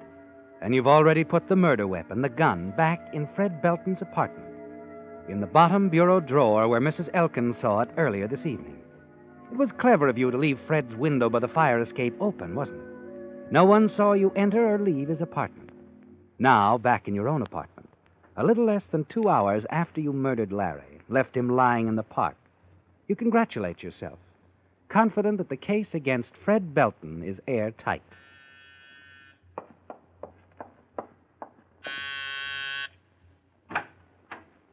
and 0.62 0.72
you've 0.72 0.86
already 0.86 1.24
put 1.24 1.48
the 1.48 1.56
murder 1.56 1.88
weapon, 1.88 2.22
the 2.22 2.28
gun, 2.28 2.72
back 2.76 3.10
in 3.12 3.26
Fred 3.34 3.60
Belton's 3.60 4.00
apartment, 4.00 4.46
in 5.28 5.40
the 5.40 5.46
bottom 5.48 5.88
bureau 5.88 6.20
drawer 6.20 6.68
where 6.68 6.80
Mrs. 6.80 7.08
Elkins 7.14 7.58
saw 7.58 7.80
it 7.80 7.90
earlier 7.96 8.28
this 8.28 8.46
evening. 8.46 8.78
It 9.50 9.58
was 9.58 9.72
clever 9.72 10.06
of 10.06 10.18
you 10.18 10.30
to 10.30 10.38
leave 10.38 10.60
Fred's 10.60 10.94
window 10.94 11.28
by 11.28 11.40
the 11.40 11.48
fire 11.48 11.80
escape 11.80 12.14
open, 12.20 12.54
wasn't 12.54 12.80
it? 12.80 13.52
No 13.52 13.64
one 13.64 13.88
saw 13.88 14.12
you 14.12 14.30
enter 14.36 14.72
or 14.72 14.78
leave 14.78 15.08
his 15.08 15.20
apartment. 15.20 15.70
Now, 16.38 16.78
back 16.78 17.08
in 17.08 17.14
your 17.16 17.28
own 17.28 17.42
apartment, 17.42 17.79
a 18.40 18.44
little 18.44 18.64
less 18.64 18.86
than 18.86 19.04
two 19.04 19.28
hours 19.28 19.66
after 19.68 20.00
you 20.00 20.14
murdered 20.14 20.50
Larry, 20.50 21.02
left 21.10 21.36
him 21.36 21.50
lying 21.50 21.88
in 21.88 21.96
the 21.96 22.02
park, 22.02 22.36
you 23.06 23.14
congratulate 23.14 23.82
yourself, 23.82 24.18
confident 24.88 25.36
that 25.36 25.50
the 25.50 25.56
case 25.56 25.94
against 25.94 26.34
Fred 26.42 26.74
Belton 26.74 27.22
is 27.22 27.38
airtight. 27.46 28.02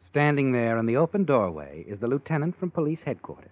Standing 0.05 0.53
there 0.53 0.77
in 0.77 0.85
the 0.85 0.95
open 0.95 1.25
doorway 1.25 1.83
is 1.89 1.99
the 1.99 2.07
lieutenant 2.07 2.57
from 2.57 2.71
police 2.71 3.01
headquarters, 3.01 3.51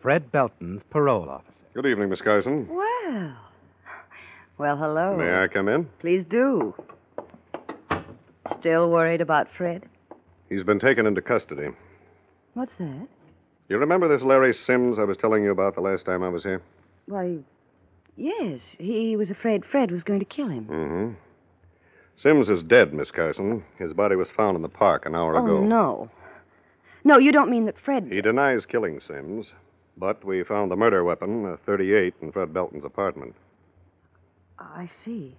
Fred 0.00 0.32
Belton's 0.32 0.82
parole 0.90 1.30
officer. 1.30 1.54
Good 1.74 1.86
evening, 1.86 2.08
Miss 2.08 2.20
Carson. 2.20 2.66
Well. 2.68 3.36
Well, 4.58 4.76
hello. 4.76 5.16
May 5.16 5.32
I 5.32 5.46
come 5.46 5.68
in? 5.68 5.88
Please 6.00 6.24
do. 6.28 6.74
Still 8.52 8.90
worried 8.90 9.20
about 9.20 9.48
Fred? 9.56 9.84
He's 10.48 10.62
been 10.64 10.78
taken 10.80 11.06
into 11.06 11.22
custody. 11.22 11.68
What's 12.54 12.76
that? 12.76 13.08
You 13.68 13.78
remember 13.78 14.08
this 14.08 14.24
Larry 14.24 14.54
Sims 14.66 14.98
I 14.98 15.04
was 15.04 15.16
telling 15.16 15.42
you 15.42 15.50
about 15.50 15.74
the 15.74 15.80
last 15.80 16.04
time 16.04 16.22
I 16.22 16.28
was 16.28 16.42
here? 16.42 16.62
Why, 17.06 17.38
yes. 18.16 18.76
He 18.78 19.16
was 19.16 19.30
afraid 19.30 19.64
Fred 19.64 19.90
was 19.90 20.02
going 20.02 20.20
to 20.20 20.26
kill 20.26 20.48
him. 20.48 20.66
Mm-hmm. 20.66 21.12
Sims 22.22 22.48
is 22.48 22.62
dead, 22.62 22.92
Miss 22.92 23.10
Carson. 23.10 23.64
His 23.78 23.92
body 23.92 24.16
was 24.16 24.28
found 24.36 24.56
in 24.56 24.62
the 24.62 24.68
park 24.68 25.06
an 25.06 25.14
hour 25.14 25.36
ago. 25.36 25.54
oh, 25.54 25.56
ago. 25.58 25.66
no. 25.66 26.10
No, 27.02 27.18
you 27.18 27.32
don't 27.32 27.50
mean 27.50 27.66
that 27.66 27.78
Fred. 27.82 28.08
He 28.10 28.20
denies 28.20 28.64
killing 28.66 29.00
Sims, 29.06 29.46
but 29.96 30.24
we 30.24 30.42
found 30.44 30.70
the 30.70 30.76
murder 30.76 31.04
weapon, 31.04 31.44
a 31.44 31.56
38, 31.58 32.14
in 32.22 32.32
Fred 32.32 32.54
Belton's 32.54 32.84
apartment. 32.84 33.34
I 34.58 34.88
see. 34.90 35.36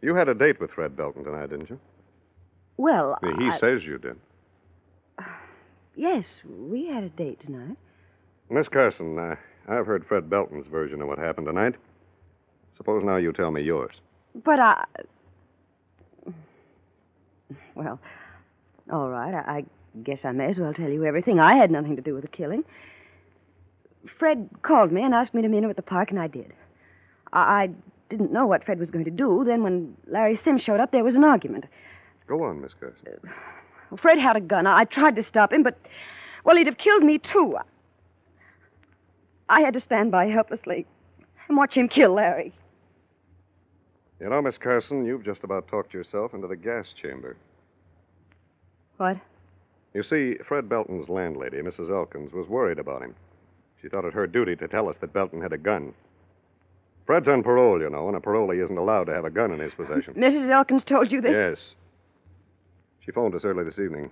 You 0.00 0.14
had 0.14 0.28
a 0.28 0.34
date 0.34 0.60
with 0.60 0.70
Fred 0.70 0.96
Belton 0.96 1.24
tonight, 1.24 1.50
didn't 1.50 1.70
you? 1.70 1.78
Well, 2.82 3.16
He 3.38 3.48
I- 3.48 3.58
says 3.58 3.84
you 3.84 3.96
did. 3.96 4.18
yes, 5.94 6.40
we 6.44 6.86
had 6.86 7.04
a 7.04 7.08
date 7.10 7.38
tonight. 7.38 7.76
Miss 8.50 8.66
Carson, 8.66 9.16
uh, 9.20 9.36
I've 9.68 9.86
heard 9.86 10.04
Fred 10.04 10.28
Belton's 10.28 10.66
version 10.66 11.00
of 11.00 11.06
what 11.06 11.16
happened 11.18 11.46
tonight. 11.46 11.76
Suppose 12.76 13.04
now 13.04 13.18
you 13.18 13.32
tell 13.32 13.52
me 13.52 13.62
yours. 13.62 13.92
But 14.34 14.58
I. 14.58 14.84
Well, 17.76 18.00
all 18.90 19.08
right. 19.10 19.32
I, 19.32 19.58
I 19.58 19.64
guess 20.02 20.24
I 20.24 20.32
may 20.32 20.46
as 20.46 20.58
well 20.58 20.74
tell 20.74 20.90
you 20.90 21.04
everything. 21.04 21.38
I 21.38 21.54
had 21.54 21.70
nothing 21.70 21.94
to 21.94 22.02
do 22.02 22.14
with 22.14 22.22
the 22.22 22.28
killing. 22.28 22.64
Fred 24.18 24.48
called 24.62 24.90
me 24.90 25.02
and 25.04 25.14
asked 25.14 25.34
me 25.34 25.42
to 25.42 25.48
meet 25.48 25.62
him 25.62 25.70
at 25.70 25.76
the 25.76 25.82
park, 25.82 26.10
and 26.10 26.18
I 26.18 26.26
did. 26.26 26.52
I, 27.32 27.38
I 27.40 27.70
didn't 28.10 28.32
know 28.32 28.44
what 28.44 28.64
Fred 28.64 28.80
was 28.80 28.90
going 28.90 29.04
to 29.04 29.10
do. 29.12 29.44
Then, 29.46 29.62
when 29.62 29.96
Larry 30.08 30.34
Sims 30.34 30.62
showed 30.62 30.80
up, 30.80 30.90
there 30.90 31.04
was 31.04 31.14
an 31.14 31.22
argument. 31.22 31.66
Go 32.32 32.44
on, 32.44 32.62
Miss 32.62 32.72
Carson. 32.80 32.96
Well, 33.22 33.32
uh, 33.92 33.96
Fred 33.98 34.18
had 34.18 34.36
a 34.36 34.40
gun. 34.40 34.66
I 34.66 34.84
tried 34.86 35.16
to 35.16 35.22
stop 35.22 35.52
him, 35.52 35.62
but, 35.62 35.78
well, 36.44 36.56
he'd 36.56 36.66
have 36.66 36.78
killed 36.78 37.02
me, 37.02 37.18
too. 37.18 37.58
I 39.50 39.60
had 39.60 39.74
to 39.74 39.80
stand 39.80 40.10
by 40.10 40.28
helplessly 40.28 40.86
and 41.46 41.58
watch 41.58 41.76
him 41.76 41.90
kill 41.90 42.14
Larry. 42.14 42.54
You 44.18 44.30
know, 44.30 44.40
Miss 44.40 44.56
Carson, 44.56 45.04
you've 45.04 45.26
just 45.26 45.44
about 45.44 45.68
talked 45.68 45.92
yourself 45.92 46.32
into 46.32 46.48
the 46.48 46.56
gas 46.56 46.86
chamber. 47.02 47.36
What? 48.96 49.18
You 49.92 50.02
see, 50.02 50.36
Fred 50.48 50.70
Belton's 50.70 51.10
landlady, 51.10 51.58
Mrs. 51.58 51.90
Elkins, 51.90 52.32
was 52.32 52.48
worried 52.48 52.78
about 52.78 53.02
him. 53.02 53.14
She 53.82 53.90
thought 53.90 54.06
it 54.06 54.14
her 54.14 54.26
duty 54.26 54.56
to 54.56 54.68
tell 54.68 54.88
us 54.88 54.96
that 55.02 55.12
Belton 55.12 55.42
had 55.42 55.52
a 55.52 55.58
gun. 55.58 55.92
Fred's 57.04 57.28
on 57.28 57.42
parole, 57.42 57.78
you 57.82 57.90
know, 57.90 58.08
and 58.08 58.16
a 58.16 58.20
parolee 58.20 58.64
isn't 58.64 58.78
allowed 58.78 59.04
to 59.04 59.12
have 59.12 59.26
a 59.26 59.30
gun 59.30 59.52
in 59.52 59.60
his 59.60 59.74
possession. 59.74 60.14
Mrs. 60.14 60.50
Elkins 60.50 60.82
told 60.82 61.12
you 61.12 61.20
this? 61.20 61.34
Yes. 61.34 61.74
She 63.04 63.10
phoned 63.10 63.34
us 63.34 63.44
early 63.44 63.64
this 63.64 63.80
evening. 63.80 64.10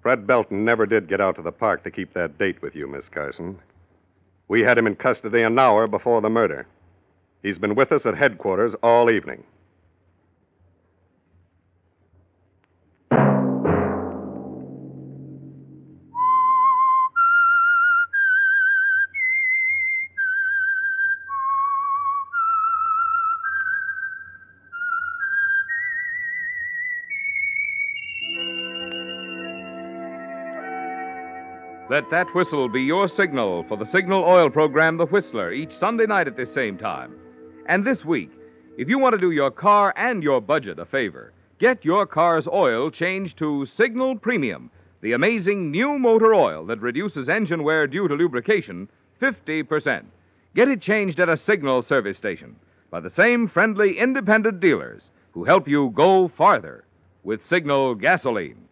Fred 0.00 0.26
Belton 0.26 0.64
never 0.64 0.86
did 0.86 1.08
get 1.08 1.20
out 1.20 1.36
to 1.36 1.42
the 1.42 1.52
park 1.52 1.84
to 1.84 1.90
keep 1.90 2.14
that 2.14 2.38
date 2.38 2.62
with 2.62 2.74
you, 2.74 2.86
Miss 2.86 3.08
Carson. 3.08 3.58
We 4.48 4.62
had 4.62 4.78
him 4.78 4.86
in 4.86 4.96
custody 4.96 5.42
an 5.42 5.58
hour 5.58 5.86
before 5.86 6.22
the 6.22 6.30
murder. 6.30 6.66
He's 7.42 7.58
been 7.58 7.74
with 7.74 7.92
us 7.92 8.06
at 8.06 8.16
headquarters 8.16 8.74
all 8.82 9.10
evening. 9.10 9.44
Let 31.90 32.10
that 32.10 32.34
whistle 32.34 32.68
be 32.68 32.82
your 32.82 33.08
signal 33.08 33.64
for 33.66 33.78
the 33.78 33.86
Signal 33.86 34.22
Oil 34.22 34.50
program, 34.50 34.98
The 34.98 35.06
Whistler, 35.06 35.52
each 35.52 35.74
Sunday 35.74 36.04
night 36.04 36.26
at 36.26 36.36
this 36.36 36.52
same 36.52 36.76
time. 36.76 37.14
And 37.64 37.82
this 37.82 38.04
week, 38.04 38.30
if 38.76 38.90
you 38.90 38.98
want 38.98 39.14
to 39.14 39.20
do 39.20 39.30
your 39.30 39.50
car 39.50 39.94
and 39.96 40.22
your 40.22 40.42
budget 40.42 40.78
a 40.78 40.84
favor, 40.84 41.32
get 41.58 41.86
your 41.86 42.04
car's 42.04 42.46
oil 42.46 42.90
changed 42.90 43.38
to 43.38 43.64
Signal 43.64 44.16
Premium, 44.16 44.70
the 45.00 45.12
amazing 45.12 45.70
new 45.70 45.98
motor 45.98 46.34
oil 46.34 46.66
that 46.66 46.82
reduces 46.82 47.26
engine 47.26 47.62
wear 47.62 47.86
due 47.86 48.06
to 48.06 48.14
lubrication 48.14 48.90
50%. 49.22 50.04
Get 50.54 50.68
it 50.68 50.82
changed 50.82 51.18
at 51.18 51.30
a 51.30 51.38
Signal 51.38 51.80
service 51.80 52.18
station 52.18 52.56
by 52.90 53.00
the 53.00 53.08
same 53.08 53.48
friendly 53.48 53.98
independent 53.98 54.60
dealers 54.60 55.04
who 55.32 55.44
help 55.44 55.66
you 55.66 55.90
go 55.96 56.28
farther 56.28 56.84
with 57.24 57.48
Signal 57.48 57.94
gasoline. 57.94 58.68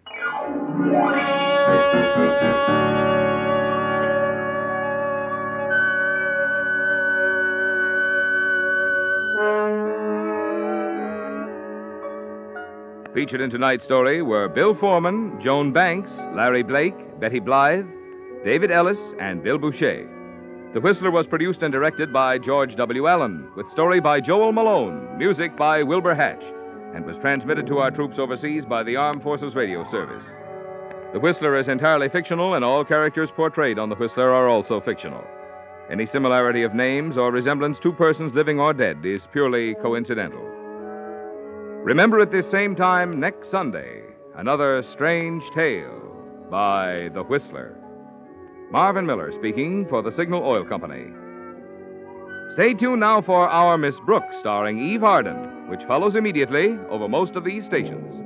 Featured 13.17 13.41
in 13.41 13.51
tonight's 13.51 13.85
story 13.85 14.21
were 14.21 14.47
Bill 14.47 14.75
Forman, 14.75 15.41
Joan 15.43 15.73
Banks, 15.73 16.13
Larry 16.35 16.63
Blake, 16.63 17.19
Betty 17.19 17.41
Blythe, 17.41 17.87
David 18.45 18.71
Ellis, 18.71 18.99
and 19.19 19.43
Bill 19.43 19.59
Bouchey. 19.59 20.07
The 20.75 20.81
Whistler 20.83 21.11
was 21.11 21.27
produced 21.27 21.63
and 21.63 21.73
directed 21.73 22.13
by 22.13 22.37
George 22.37 22.77
W. 22.77 23.09
Allen, 23.09 23.49
with 23.57 23.71
story 23.71 24.01
by 24.01 24.21
Joel 24.21 24.53
Malone, 24.53 25.17
music 25.17 25.57
by 25.57 25.83
Wilbur 25.83 26.15
Hatch, 26.15 26.45
and 26.95 27.07
was 27.07 27.17
transmitted 27.23 27.67
to 27.69 27.79
our 27.79 27.91
troops 27.91 28.19
overseas 28.19 28.65
by 28.69 28.83
the 28.83 28.97
Armed 28.97 29.23
Forces 29.23 29.55
Radio 29.55 29.91
Service. 29.91 30.23
The 31.17 31.21
Whistler 31.21 31.59
is 31.59 31.69
entirely 31.69 32.11
fictional, 32.11 32.57
and 32.57 32.63
all 32.63 32.85
characters 32.85 33.31
portrayed 33.35 33.79
on 33.79 33.89
The 33.89 33.95
Whistler 33.95 34.35
are 34.35 34.51
also 34.51 34.83
fictional. 34.83 35.25
Any 35.91 36.05
similarity 36.05 36.63
of 36.63 36.75
names 36.75 37.17
or 37.17 37.33
resemblance 37.33 37.79
to 37.79 37.91
persons 37.91 38.35
living 38.35 38.61
or 38.61 38.75
dead 38.75 38.99
is 39.03 39.23
purely 39.33 39.77
coincidental. 39.77 40.43
Remember 41.83 42.21
at 42.21 42.31
this 42.31 42.51
same 42.51 42.77
time 42.77 43.19
next 43.19 43.51
Sunday, 43.51 44.03
another 44.37 44.83
strange 44.83 45.43
tale 45.55 46.15
by 46.51 47.09
The 47.15 47.23
Whistler. 47.23 47.79
Marvin 48.71 49.07
Miller 49.07 49.33
speaking 49.33 49.87
for 49.89 50.03
the 50.03 50.13
Signal 50.13 50.45
Oil 50.45 50.67
Company. 50.67 51.07
Stay 52.53 52.75
tuned 52.75 53.01
now 53.01 53.23
for 53.23 53.49
Our 53.49 53.79
Miss 53.79 53.99
Brooks, 54.05 54.37
starring 54.39 54.79
Eve 54.79 55.03
Arden, 55.03 55.71
which 55.71 55.81
follows 55.89 56.15
immediately 56.15 56.77
over 56.91 57.09
most 57.09 57.37
of 57.37 57.45
these 57.45 57.65
stations. 57.65 58.26